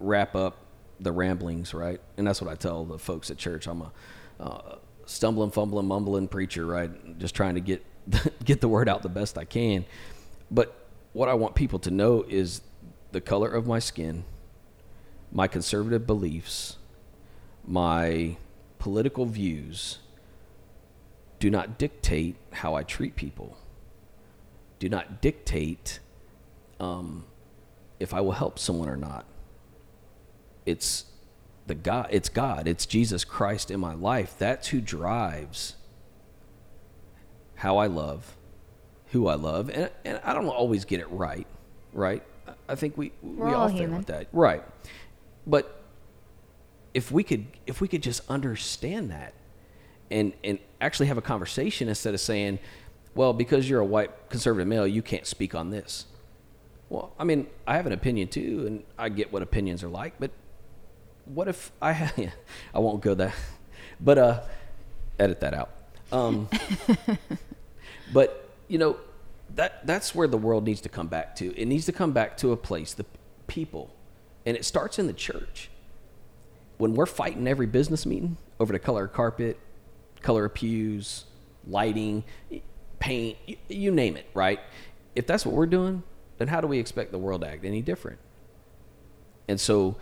[0.00, 0.63] wrap up
[1.04, 2.00] the ramblings, right?
[2.16, 3.66] And that's what I tell the folks at church.
[3.66, 3.92] I'm a
[4.40, 4.76] uh,
[5.06, 7.18] stumbling, fumbling, mumbling preacher, right?
[7.18, 7.84] Just trying to get
[8.44, 9.84] get the word out the best I can.
[10.50, 10.74] But
[11.12, 12.60] what I want people to know is
[13.12, 14.24] the color of my skin,
[15.30, 16.76] my conservative beliefs,
[17.66, 18.36] my
[18.78, 19.98] political views
[21.38, 23.56] do not dictate how I treat people.
[24.78, 26.00] Do not dictate
[26.80, 27.24] um,
[28.00, 29.26] if I will help someone or not.
[30.66, 31.06] It's
[31.66, 32.08] the God.
[32.10, 32.66] It's God.
[32.68, 34.34] It's Jesus Christ in my life.
[34.38, 35.76] That's who drives
[37.56, 38.36] how I love,
[39.12, 41.46] who I love, and and I don't always get it right.
[41.92, 42.22] Right.
[42.68, 44.28] I- think we We're we all all fail at that.
[44.32, 44.62] Right.
[45.46, 45.82] But
[46.92, 49.34] if we could if we could just understand that
[50.10, 52.58] and and actually have a conversation instead of saying,
[53.14, 56.06] well, because you're a white conservative male, you can't speak on this.
[56.88, 60.14] Well, I mean, I have an opinion too, and I get what opinions are like,
[60.18, 60.30] but
[61.26, 62.12] what if I ha-
[62.74, 63.34] I won't go there,
[64.00, 64.40] but uh,
[65.18, 65.70] edit that out.
[66.12, 66.48] Um,
[68.12, 68.96] but you know,
[69.54, 71.54] that that's where the world needs to come back to.
[71.56, 73.06] It needs to come back to a place, the
[73.46, 73.94] people,
[74.46, 75.70] and it starts in the church.
[76.76, 79.58] When we're fighting every business meeting over the color of carpet,
[80.22, 81.24] color of pews,
[81.66, 82.24] lighting,
[82.98, 84.58] paint, y- you name it, right?
[85.14, 86.02] If that's what we're doing,
[86.38, 88.18] then how do we expect the world to act any different?
[89.46, 89.96] And so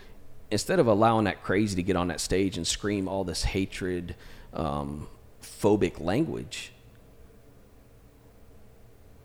[0.53, 4.15] instead of allowing that crazy to get on that stage and scream all this hatred,
[4.53, 5.09] um,
[5.41, 6.73] phobic language,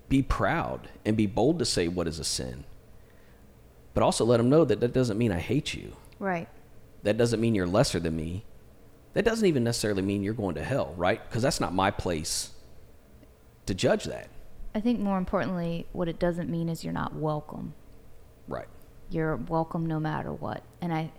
[0.08, 2.64] be proud and be bold to say what is a sin.
[3.94, 5.98] But also let them know that that doesn't mean I hate you.
[6.18, 6.48] Right.
[7.04, 8.46] That doesn't mean you're lesser than me.
[9.14, 11.22] That doesn't even necessarily mean you're going to hell, right?
[11.28, 12.52] Because that's not my place
[13.66, 14.30] to judge that.
[14.74, 17.74] I think more importantly, what it doesn't mean is you're not welcome.
[18.48, 18.68] Right.
[19.10, 20.64] You're welcome no matter what.
[20.82, 21.12] And I,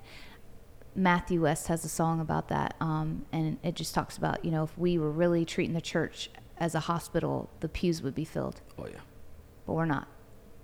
[0.95, 4.65] Matthew West has a song about that, um, and it just talks about you know
[4.65, 8.61] if we were really treating the church as a hospital, the pews would be filled,
[8.79, 8.99] Oh, yeah.
[9.67, 10.09] but we're not.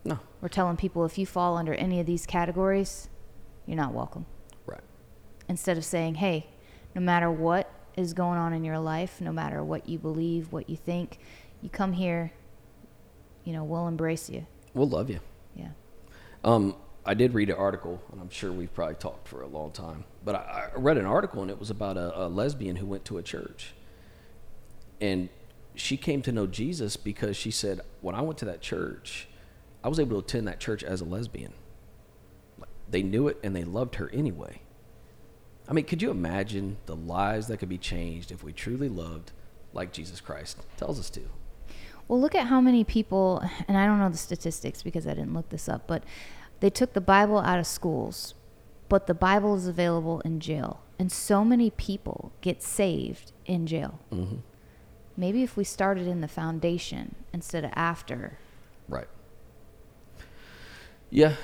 [0.04, 0.18] No.
[0.40, 3.08] We're telling people if you fall under any of these categories,
[3.64, 4.26] you're not welcome.
[4.66, 4.80] Right.
[5.48, 6.48] Instead of saying, hey,
[6.94, 10.68] no matter what is going on in your life, no matter what you believe, what
[10.68, 11.18] you think,
[11.62, 12.32] you come here,
[13.44, 14.46] you know, we'll embrace you.
[14.74, 15.20] We'll love you.
[15.54, 15.68] Yeah.
[16.42, 16.74] Um,
[17.06, 20.04] I did read an article, and I'm sure we've probably talked for a long time,
[20.24, 23.04] but I, I read an article, and it was about a, a lesbian who went
[23.06, 23.74] to a church.
[25.00, 25.28] And
[25.74, 29.28] she came to know Jesus because she said, When I went to that church,
[29.82, 31.52] I was able to attend that church as a lesbian.
[32.88, 34.62] They knew it and they loved her anyway.
[35.68, 39.32] I mean, could you imagine the lives that could be changed if we truly loved
[39.72, 41.22] like Jesus Christ tells us to?
[42.06, 45.32] Well, look at how many people, and I don't know the statistics because I didn't
[45.32, 46.04] look this up, but
[46.64, 48.32] they took the Bible out of schools,
[48.88, 50.80] but the Bible is available in jail.
[50.98, 54.00] And so many people get saved in jail.
[55.14, 58.38] maybe if we started in the foundation instead of after.
[58.88, 59.08] Right.
[61.10, 61.34] Yeah,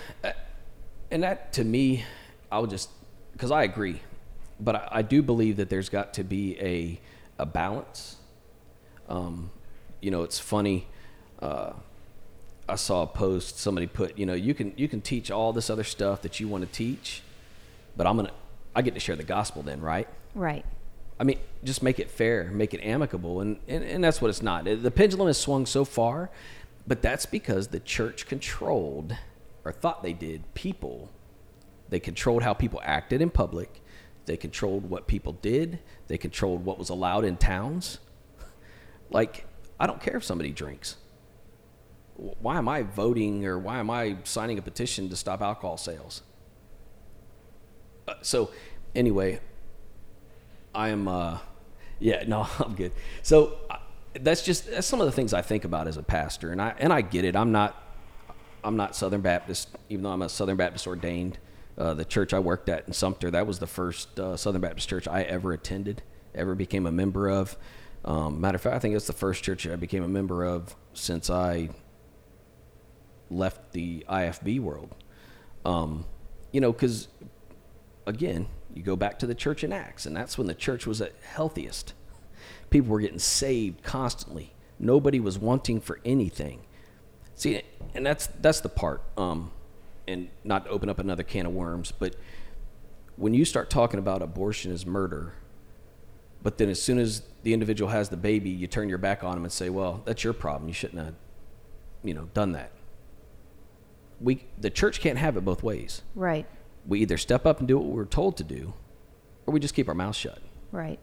[1.11, 2.07] and that to me,
[2.51, 2.89] I'll just
[3.33, 4.01] because I agree,
[4.59, 6.99] but I, I do believe that there's got to be a
[7.39, 8.17] a balance.
[9.07, 9.51] Um,
[10.01, 10.89] you know, it's funny.
[11.43, 11.75] Uh,
[12.71, 15.71] I saw a post somebody put, you know, you can you can teach all this
[15.71, 17.23] other stuff that you want to teach,
[17.97, 18.33] but I'm gonna
[18.75, 20.09] I get to share the gospel then, right?
[20.35, 20.65] Right.
[21.19, 24.41] I mean, just make it fair, make it amicable, and, and, and that's what it's
[24.41, 24.65] not.
[24.65, 26.31] The pendulum has swung so far,
[26.87, 29.15] but that's because the church controlled,
[29.65, 31.11] or thought they did, people.
[31.91, 33.83] They controlled how people acted in public.
[34.25, 35.81] They controlled what people did.
[36.07, 37.99] They controlled what was allowed in towns.
[39.11, 39.47] Like,
[39.79, 40.97] I don't care if somebody drinks.
[42.21, 46.23] Why am I voting or why am I signing a petition to stop alcohol sales?
[48.07, 48.51] Uh, so,
[48.95, 49.41] anyway,
[50.75, 51.39] I am, uh,
[51.99, 52.93] yeah, no, I'm good.
[53.23, 53.57] So
[54.21, 56.75] that's just that's some of the things I think about as a pastor, and I
[56.79, 57.37] and I get it.
[57.37, 57.83] I'm not,
[58.63, 61.39] I'm not Southern Baptist, even though I'm a Southern Baptist ordained.
[61.79, 64.89] Uh, the church I worked at in Sumter, that was the first uh, Southern Baptist
[64.89, 66.03] church I ever attended,
[66.35, 67.57] ever became a member of.
[68.05, 70.75] Um, matter of fact, I think it's the first church I became a member of
[70.93, 71.71] since I
[73.31, 74.95] left the IFB world.
[75.65, 76.05] Um,
[76.53, 77.09] you know, because
[78.07, 81.01] again, you go back to the church in Acts, and that's when the church was
[81.01, 81.95] at healthiest.
[82.71, 84.53] People were getting saved constantly.
[84.79, 86.61] Nobody was wanting for anything.
[87.35, 87.63] See,
[87.95, 89.03] and that's that's the part.
[89.17, 89.51] Um,
[90.07, 92.17] and not to open up another can of worms, but
[93.17, 95.35] when you start talking about abortion as murder,
[96.43, 99.35] but then as soon as the individual has the baby, you turn your back on
[99.35, 100.69] them and say, "Well, that's your problem.
[100.69, 101.15] You shouldn't have,
[102.03, 102.73] you know, done that."
[104.21, 106.03] We the church can't have it both ways.
[106.15, 106.47] Right
[106.87, 108.75] we either step up and do what we're told to do,
[109.47, 110.39] or we just keep our mouth shut.
[110.73, 110.99] Right.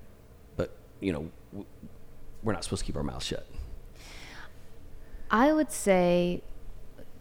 [0.56, 1.66] But you know,
[2.44, 3.48] we're not supposed to keep our mouth shut.
[5.30, 6.42] I would say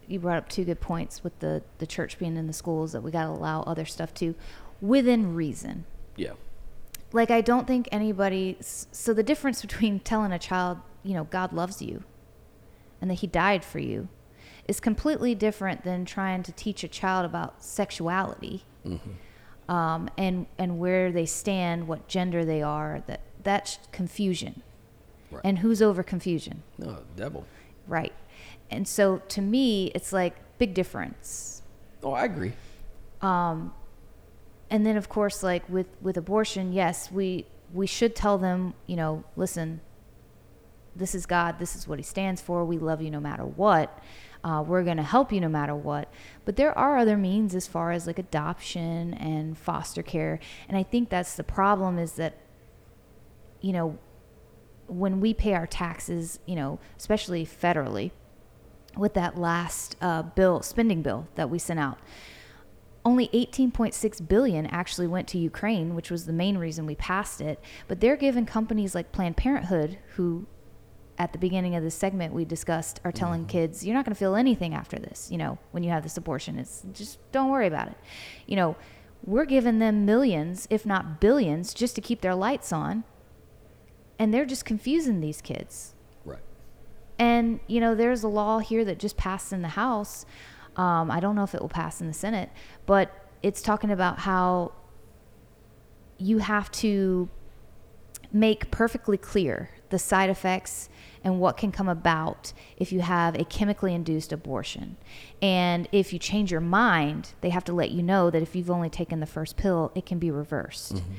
[0.06, 3.02] you brought up two good points with the the church being in the schools that
[3.02, 4.34] we got to allow other stuff too,
[4.80, 5.84] within reason.
[6.16, 6.32] Yeah.
[7.12, 8.56] Like I don't think anybody.
[8.60, 12.04] So the difference between telling a child, you know, God loves you,
[13.00, 14.08] and that He died for you,
[14.68, 19.72] is completely different than trying to teach a child about sexuality mm-hmm.
[19.72, 23.02] um, and and where they stand, what gender they are.
[23.06, 24.62] That that's confusion.
[25.30, 25.42] Right.
[25.44, 26.62] And who's over confusion?
[26.78, 27.46] No, devil.
[27.86, 28.12] Right.
[28.70, 31.62] And so to me, it's like big difference.
[32.02, 32.52] Oh, I agree.
[33.22, 33.72] Um,
[34.70, 38.96] and then of course, like with with abortion, yes, we we should tell them, you
[38.96, 39.80] know, listen,
[40.96, 42.64] this is God, this is what He stands for.
[42.64, 44.02] We love you no matter what.
[44.44, 46.12] Uh, we're going to help you no matter what.
[46.44, 50.38] But there are other means as far as like adoption and foster care.
[50.68, 52.38] And I think that's the problem is that,
[53.60, 53.98] you know,
[54.86, 58.12] when we pay our taxes, you know, especially federally,
[58.96, 61.98] with that last uh, bill, spending bill that we sent out,
[63.04, 67.60] only 18.6 billion actually went to Ukraine, which was the main reason we passed it.
[67.86, 70.46] But they're giving companies like Planned Parenthood, who
[71.18, 73.50] at the beginning of this segment we discussed are telling mm-hmm.
[73.50, 76.16] kids you're not going to feel anything after this you know when you have this
[76.16, 76.58] abortion.
[76.58, 77.96] It's just don't worry about it.
[78.46, 78.76] You know
[79.24, 83.04] we're giving them millions if not billions just to keep their lights on
[84.18, 85.94] and they're just confusing these kids.
[86.24, 86.38] Right.
[87.18, 90.26] And you know there's a law here that just passed in the house.
[90.76, 92.50] Um, i don't know if it will pass in the senate
[92.84, 93.10] but
[93.42, 94.72] it's talking about how
[96.18, 97.30] you have to
[98.32, 100.88] make perfectly clear the side effects
[101.26, 104.96] and what can come about if you have a chemically induced abortion.
[105.42, 108.70] And if you change your mind, they have to let you know that if you've
[108.70, 110.94] only taken the first pill, it can be reversed.
[110.94, 111.12] Mm-hmm.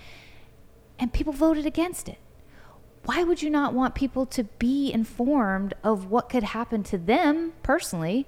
[0.99, 2.19] And people voted against it.
[3.03, 7.51] Why would you not want people to be informed of what could happen to them
[7.61, 8.25] personally?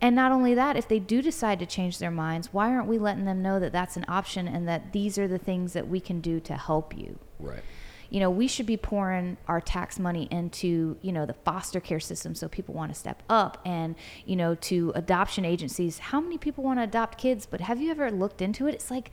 [0.00, 2.98] And not only that, if they do decide to change their minds, why aren't we
[2.98, 5.98] letting them know that that's an option and that these are the things that we
[5.98, 7.18] can do to help you?
[7.40, 7.64] Right
[8.12, 11.98] you know, we should be pouring our tax money into, you know, the foster care
[11.98, 13.94] system so people want to step up and,
[14.26, 15.98] you know, to adoption agencies.
[15.98, 17.46] How many people want to adopt kids?
[17.46, 18.74] But have you ever looked into it?
[18.74, 19.12] It's like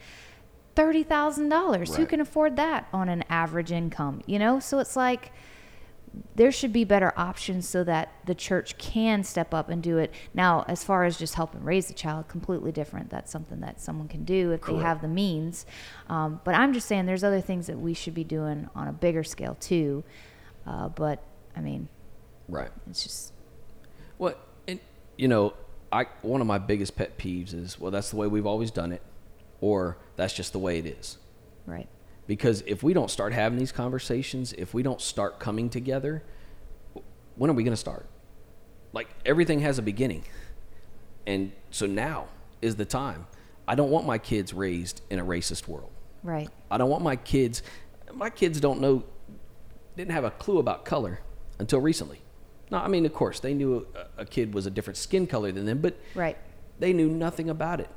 [0.76, 1.50] $30,000.
[1.50, 1.88] Right.
[1.88, 4.60] Who can afford that on an average income, you know?
[4.60, 5.32] So it's like,
[6.36, 10.14] there should be better options so that the church can step up and do it.
[10.34, 13.10] Now, as far as just helping raise the child, completely different.
[13.10, 14.80] That's something that someone can do if Correct.
[14.80, 15.66] they have the means.
[16.08, 18.94] Um, but I'm just saying there's other things that we should be doing on a
[18.94, 20.04] bigger scale too.
[20.66, 21.24] Uh, but
[21.56, 21.88] I mean,
[22.48, 22.72] right?
[22.90, 23.34] It's just
[24.18, 24.80] what and
[25.18, 25.54] you know,
[25.92, 28.92] I one of my biggest pet peeves is well, that's the way we've always done
[28.92, 29.02] it,
[29.62, 31.18] or that's just the way it is.
[31.66, 31.88] Right.
[32.30, 36.22] Because if we don't start having these conversations, if we don't start coming together,
[37.36, 38.06] when are we going to start?
[38.94, 40.24] Like everything has a beginning.
[41.26, 42.28] And so now
[42.62, 43.26] is the time.
[43.68, 45.90] I don't want my kids raised in a racist world.
[46.22, 46.48] Right.
[46.70, 47.64] I don't want my kids
[48.14, 49.06] my kids don't know
[49.98, 51.22] didn't have a clue about color
[51.58, 52.22] until recently.
[52.70, 55.52] No, I mean, of course, they knew a, a kid was a different skin color
[55.52, 56.38] than them, but Right.
[56.78, 57.90] they knew nothing about it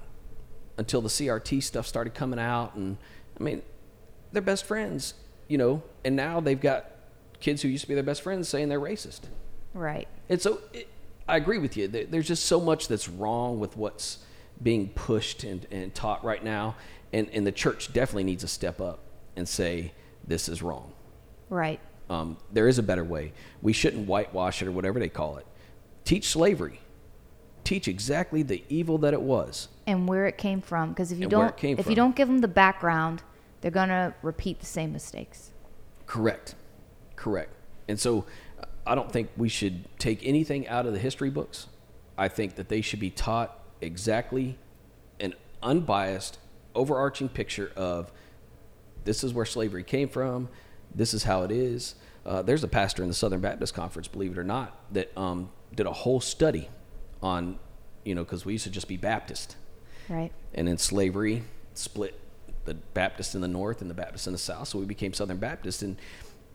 [0.78, 2.74] until the CRT stuff started coming out.
[2.76, 2.96] And
[3.38, 3.60] I mean,
[4.32, 5.14] they're best friends,
[5.48, 6.90] you know, and now they've got
[7.40, 9.22] kids who used to be their best friends saying they're racist.
[9.74, 10.08] Right.
[10.28, 10.88] And so it,
[11.28, 11.88] I agree with you.
[11.88, 14.18] There's just so much that's wrong with what's
[14.62, 16.76] being pushed and, and taught right now.
[17.12, 19.00] And, and the church definitely needs to step up
[19.36, 19.92] and say,
[20.26, 20.92] this is wrong.
[21.50, 21.80] Right.
[22.08, 23.32] Um, there is a better way.
[23.60, 25.46] We shouldn't whitewash it or whatever they call it.
[26.04, 26.80] Teach slavery.
[27.64, 29.68] Teach exactly the evil that it was.
[29.86, 31.90] And where it came from, because if you And don't, if from.
[31.90, 33.22] you don't give them the background,
[33.62, 35.50] they're gonna repeat the same mistakes.
[36.06, 36.54] Correct.
[37.16, 37.54] Correct.
[37.88, 38.26] And so
[38.60, 41.68] uh, I don't think we should take anything out of the history books.
[42.18, 44.58] I think that they should be taught exactly
[45.20, 46.38] an unbiased,
[46.74, 48.12] overarching picture of
[49.04, 50.48] this is where slavery came from,
[50.94, 51.94] this is how it is.
[52.26, 55.50] Uh, there's a pastor in the Southern Baptist Conference, believe it or not, that um,
[55.74, 56.68] did a whole study
[57.22, 57.58] on,
[58.04, 59.56] you know, because we used to just be Baptist
[60.08, 60.30] Right.
[60.54, 61.42] and then slavery
[61.74, 62.18] split
[62.64, 65.38] the Baptists in the north and the Baptists in the south, so we became Southern
[65.38, 65.82] Baptist.
[65.82, 65.96] And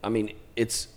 [0.02, 0.88] I mean, it's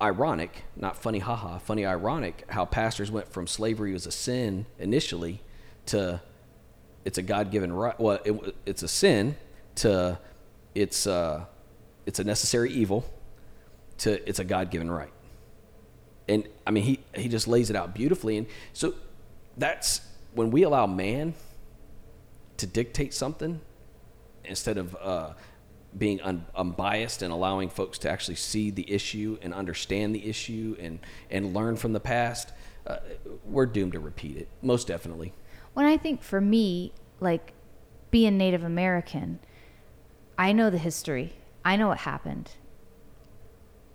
[0.00, 5.40] ironic, not funny, haha, funny, ironic, how pastors went from slavery was a sin initially
[5.86, 6.20] to
[7.04, 7.98] it's a God-given right.
[8.00, 9.36] Well, it, it's a sin
[9.76, 10.18] to
[10.74, 11.44] it's uh,
[12.04, 13.04] it's a necessary evil
[13.98, 15.12] to it's a God-given right.
[16.28, 18.36] And I mean, he he just lays it out beautifully.
[18.36, 18.94] And so
[19.56, 20.00] that's
[20.34, 21.34] when we allow man
[22.56, 23.60] to dictate something
[24.46, 25.32] instead of uh,
[25.96, 30.76] being un- unbiased and allowing folks to actually see the issue and understand the issue
[30.78, 30.98] and,
[31.30, 32.52] and learn from the past,
[32.86, 32.98] uh,
[33.44, 35.32] we're doomed to repeat it, most definitely.
[35.74, 37.52] When I think for me, like
[38.10, 39.40] being Native American,
[40.38, 41.34] I know the history.
[41.64, 42.52] I know what happened.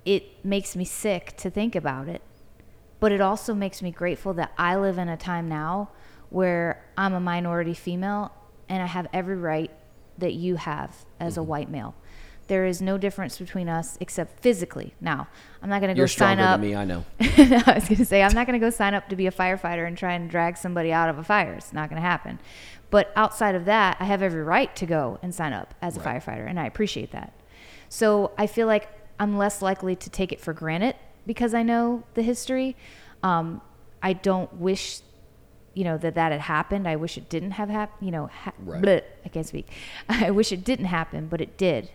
[0.05, 2.21] It makes me sick to think about it,
[2.99, 5.89] but it also makes me grateful that I live in a time now
[6.29, 8.31] where I'm a minority female
[8.67, 9.69] and I have every right
[10.21, 11.93] that you have as a white male.
[12.47, 14.93] There is no difference between us except physically.
[14.99, 15.27] Now,
[15.61, 16.59] I'm not going to go sign up.
[16.61, 17.63] You're stronger than me, I know.
[17.67, 19.31] I was going to say, I'm not going to go sign up to be a
[19.31, 21.53] firefighter and try and drag somebody out of a fire.
[21.53, 22.39] It's not going to happen.
[22.89, 26.01] But outside of that, I have every right to go and sign up as a
[26.01, 26.21] Right.
[26.21, 27.31] firefighter, and I appreciate that.
[27.87, 30.95] So I feel like I'm less likely to take it for granted
[31.25, 32.75] because I know the history.
[33.23, 33.61] Um,
[34.03, 34.99] I don't wish,
[35.73, 36.87] you know, that that had happened.
[36.87, 38.05] I wish it didn't have happened.
[38.05, 38.81] You know, ha- Right.
[38.81, 39.67] bleh, I can't speak.
[40.09, 41.89] I wish it didn't happen, but it did.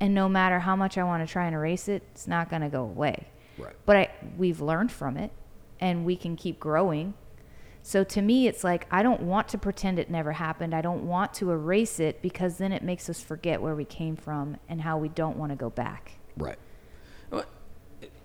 [0.00, 2.62] And no matter how much I want to try and erase it, it's not going
[2.62, 3.26] to go away
[3.56, 3.74] Right.
[3.86, 5.32] but I, we've learned from it
[5.80, 7.14] and we can keep growing.
[7.82, 10.74] So to me, it's like I don't want to pretend it never happened.
[10.74, 14.14] I don't want to erase it because then it makes us forget where we came
[14.14, 16.12] from and how we don't want to go back.
[16.36, 16.58] Right.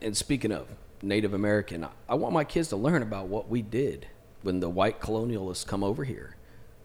[0.02, 0.68] And speaking of
[1.02, 4.08] Native American, I want my kids to learn about what we did
[4.44, 6.36] when the white colonialists come over here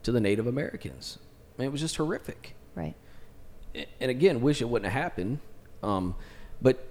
[0.03, 1.19] to the Native Americans.
[1.57, 2.55] I mean, it was just horrific.
[2.75, 2.95] Right.
[4.01, 5.41] and again, wish it wouldn't have happened.
[5.83, 6.15] Um,
[6.63, 6.89] but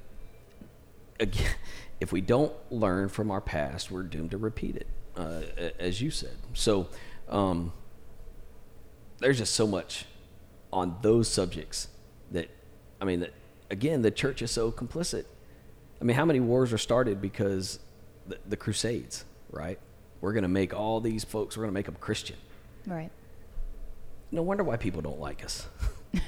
[1.20, 1.51] again,
[1.99, 5.41] if we don't learn from our past, we're doomed to repeat it, uh,
[5.80, 6.36] as you said.
[6.53, 6.89] So
[7.30, 7.72] um,
[9.20, 10.05] there's just so much
[10.72, 11.88] on those subjects
[12.32, 12.49] that,
[13.01, 13.34] I mean, that
[13.72, 15.26] again, the church is so complicit.
[15.99, 17.80] I mean, how many wars are started because
[18.28, 19.80] the, the Crusades, right?
[20.22, 22.38] We're going to make all these folks, we're going to make them Christian.
[22.86, 23.11] Right.
[24.32, 25.68] no wonder why people don't like us.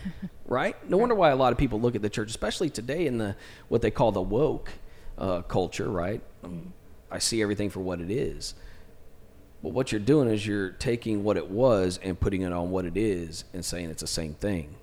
[0.45, 0.75] Right?
[0.89, 3.35] No wonder why a lot of people look at the church especially today in the
[3.67, 4.71] what they call the woke
[5.15, 6.21] uh, culture right?
[6.43, 6.73] Um,
[7.11, 8.55] i see everything for what it is.
[9.61, 12.85] But what you're doing is you're taking what it was and putting it on what
[12.85, 14.75] it is and saying it's the same thing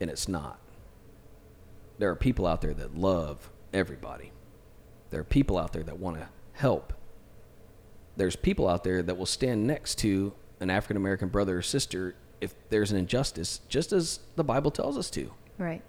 [0.00, 0.58] and it's not.
[1.98, 4.32] There are people out there that love everybody.
[5.10, 6.94] There are people out there that want to help
[8.16, 12.14] there's people out there that will stand next to an African American brother or sister
[12.40, 15.32] if there's an injustice, just as the Bible tells us to.
[15.58, 15.82] Right.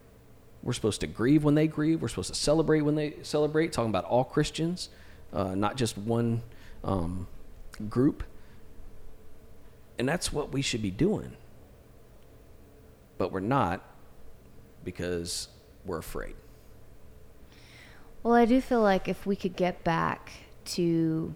[0.64, 2.02] We're supposed to grieve when they grieve.
[2.02, 3.72] We're supposed to celebrate when they celebrate.
[3.72, 4.90] Talking about all Christians,
[5.34, 6.42] uh, not just one
[6.84, 7.28] um,
[7.90, 8.24] group.
[10.00, 11.34] And that's what we should be doing.
[13.18, 13.82] But we're not
[14.84, 15.48] because
[15.86, 16.36] we're afraid.
[18.24, 20.32] Well, I do feel like if we could get back
[20.66, 21.36] to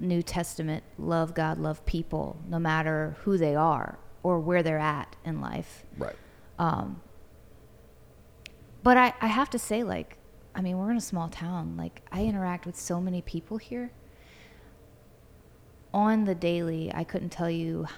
[0.00, 5.16] New Testament, love God, love people, no matter who they are or where they're at
[5.24, 6.16] in life, Right.
[6.58, 7.02] Um,
[8.82, 10.16] but I, I have to say, like,
[10.54, 11.76] I mean, we're in a small town.
[11.76, 13.90] Like, I interact with so many people here.
[15.92, 17.88] On the daily, I couldn't tell you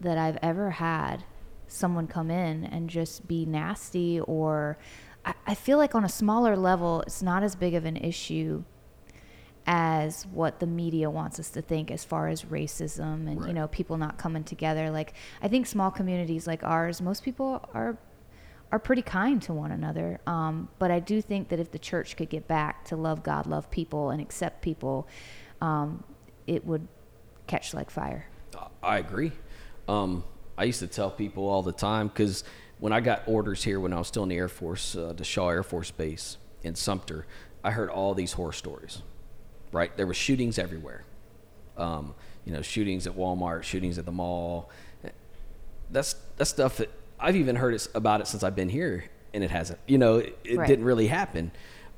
[0.00, 1.24] that I've ever had
[1.66, 4.76] someone come in and just be nasty or
[5.24, 8.64] I, I feel like on a smaller level it's not as big of an issue
[9.66, 13.48] as what the media wants us to think as far as racism and Right.
[13.48, 17.66] you know people not coming together like i think small communities like ours most people
[17.72, 17.96] are
[18.70, 22.16] are pretty kind to one another um, but i do think that if the church
[22.16, 25.08] could get back to love god love people and accept people
[25.62, 26.04] um,
[26.46, 26.86] it would
[27.46, 28.26] catch like fire
[28.82, 29.32] I agree.
[29.88, 30.22] Um,
[30.56, 32.44] I used to tell people all the time because
[32.78, 35.24] when I got orders here when I was still in the Air Force, uh, the
[35.24, 37.26] Shaw Air Force Base in Sumter,
[37.64, 39.02] I heard all these horror stories.
[39.74, 41.04] Right, there were shootings everywhere.
[41.76, 42.14] Um,
[42.44, 44.70] you know, shootings at Walmart, shootings at the mall.
[45.90, 49.50] That's that's stuff that I've even heard about it since I've been here, and it
[49.50, 49.80] hasn't.
[49.86, 50.68] You know, it, it Right.
[50.68, 51.50] didn't really happen.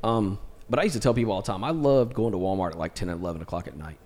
[0.02, 0.38] Um,
[0.70, 2.78] but I used to tell people all the time, I loved going to Walmart at
[2.78, 3.98] like 10 and 11 o'clock at night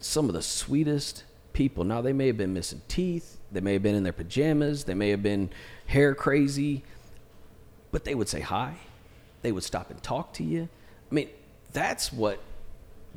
[0.00, 1.84] some of the sweetest people.
[1.84, 4.94] Now they may have been missing teeth, they may have been in their pajamas, they
[4.94, 5.50] may have been
[5.86, 6.82] hair crazy,
[7.92, 8.76] but they would say hi.
[9.42, 10.68] They would stop and talk to you.
[11.10, 11.28] I mean,
[11.72, 12.40] that's what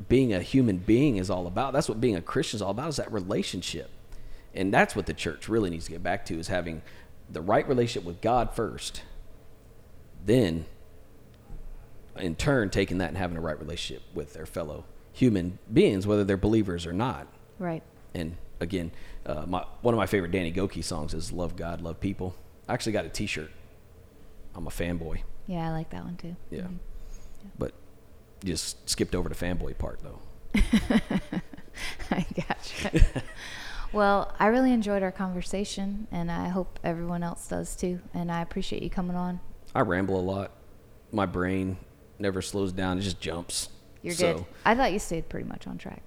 [0.08, 1.72] being a human being is all about.
[1.72, 3.90] That's what being a Christian is all about is that relationship.
[4.54, 6.82] And that's what the church really needs to get back to is having
[7.30, 9.02] the right relationship with God first.
[10.24, 10.66] Then
[12.16, 16.24] in turn taking that and having a right relationship with their fellow human beings, whether
[16.24, 17.26] they're believers or not.
[17.58, 17.82] right
[18.14, 18.92] And again,
[19.26, 22.34] uh, my, one of my favorite Danny Gokey songs is "Love God, Love People."
[22.68, 23.50] I actually got a T-shirt.
[24.54, 25.20] I'm a fanboy.
[25.48, 26.78] yeah i like that one too Yeah, Mhm.
[27.58, 27.72] but
[28.44, 30.20] just skipped over the fanboy part though.
[32.10, 33.22] I gotcha.
[33.92, 38.00] well, I really enjoyed our conversation, and I hope everyone else does too.
[38.12, 39.40] And I appreciate you coming on.
[39.74, 40.52] I ramble a lot.
[41.10, 41.78] My brain
[42.18, 43.68] never slows down; it just jumps.
[44.02, 44.44] You're so good.
[44.64, 46.02] I thought you stayed pretty much on track.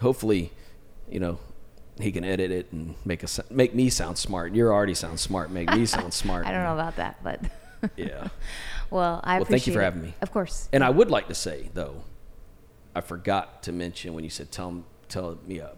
[0.00, 0.52] hopefully,
[1.10, 1.38] you know,
[1.98, 4.54] he can edit it and make us make me sound smart.
[4.54, 5.50] You're already sound smart.
[5.50, 6.46] Make me sound smart.
[6.46, 7.40] I don't know about that, but
[7.96, 8.28] Yeah.
[8.90, 9.84] well, I Well, thank you for it.
[9.84, 10.14] having me.
[10.20, 10.68] Of course.
[10.72, 12.02] And I would like to say though,
[12.94, 15.68] I forgot to mention when you said tell tell me uh,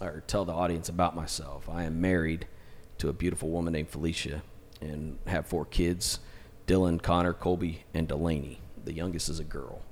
[0.00, 1.68] or tell the audience about myself.
[1.68, 2.46] I am married
[2.98, 4.42] to a beautiful woman named Felicia
[4.80, 6.18] and have four kids:
[6.66, 8.58] Dillon, Connor, Colby, and DeLani.
[8.84, 9.82] The youngest is a girl,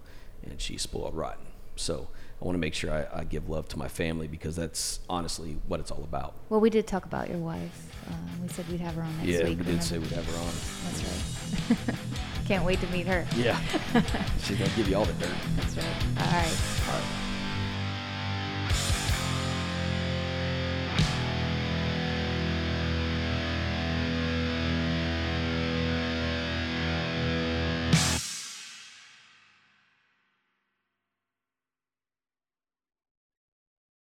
[0.42, 1.46] and she's spoiled rotten.
[1.76, 2.08] So
[2.42, 5.58] I want to make sure I, I give love to my family because that's honestly
[5.68, 6.34] what it's all about.
[6.48, 7.86] Well, we did talk about your wife.
[8.08, 9.58] Uh, we said we'd have her on next yeah, week.
[9.58, 10.52] we did say we'd have her on.
[10.84, 11.96] That's right.
[12.48, 13.24] Can't wait to meet her.
[13.36, 13.60] Yeah,
[14.42, 15.30] she's gonna give you all the dirt.
[15.56, 15.86] That's right.
[16.18, 17.21] All right.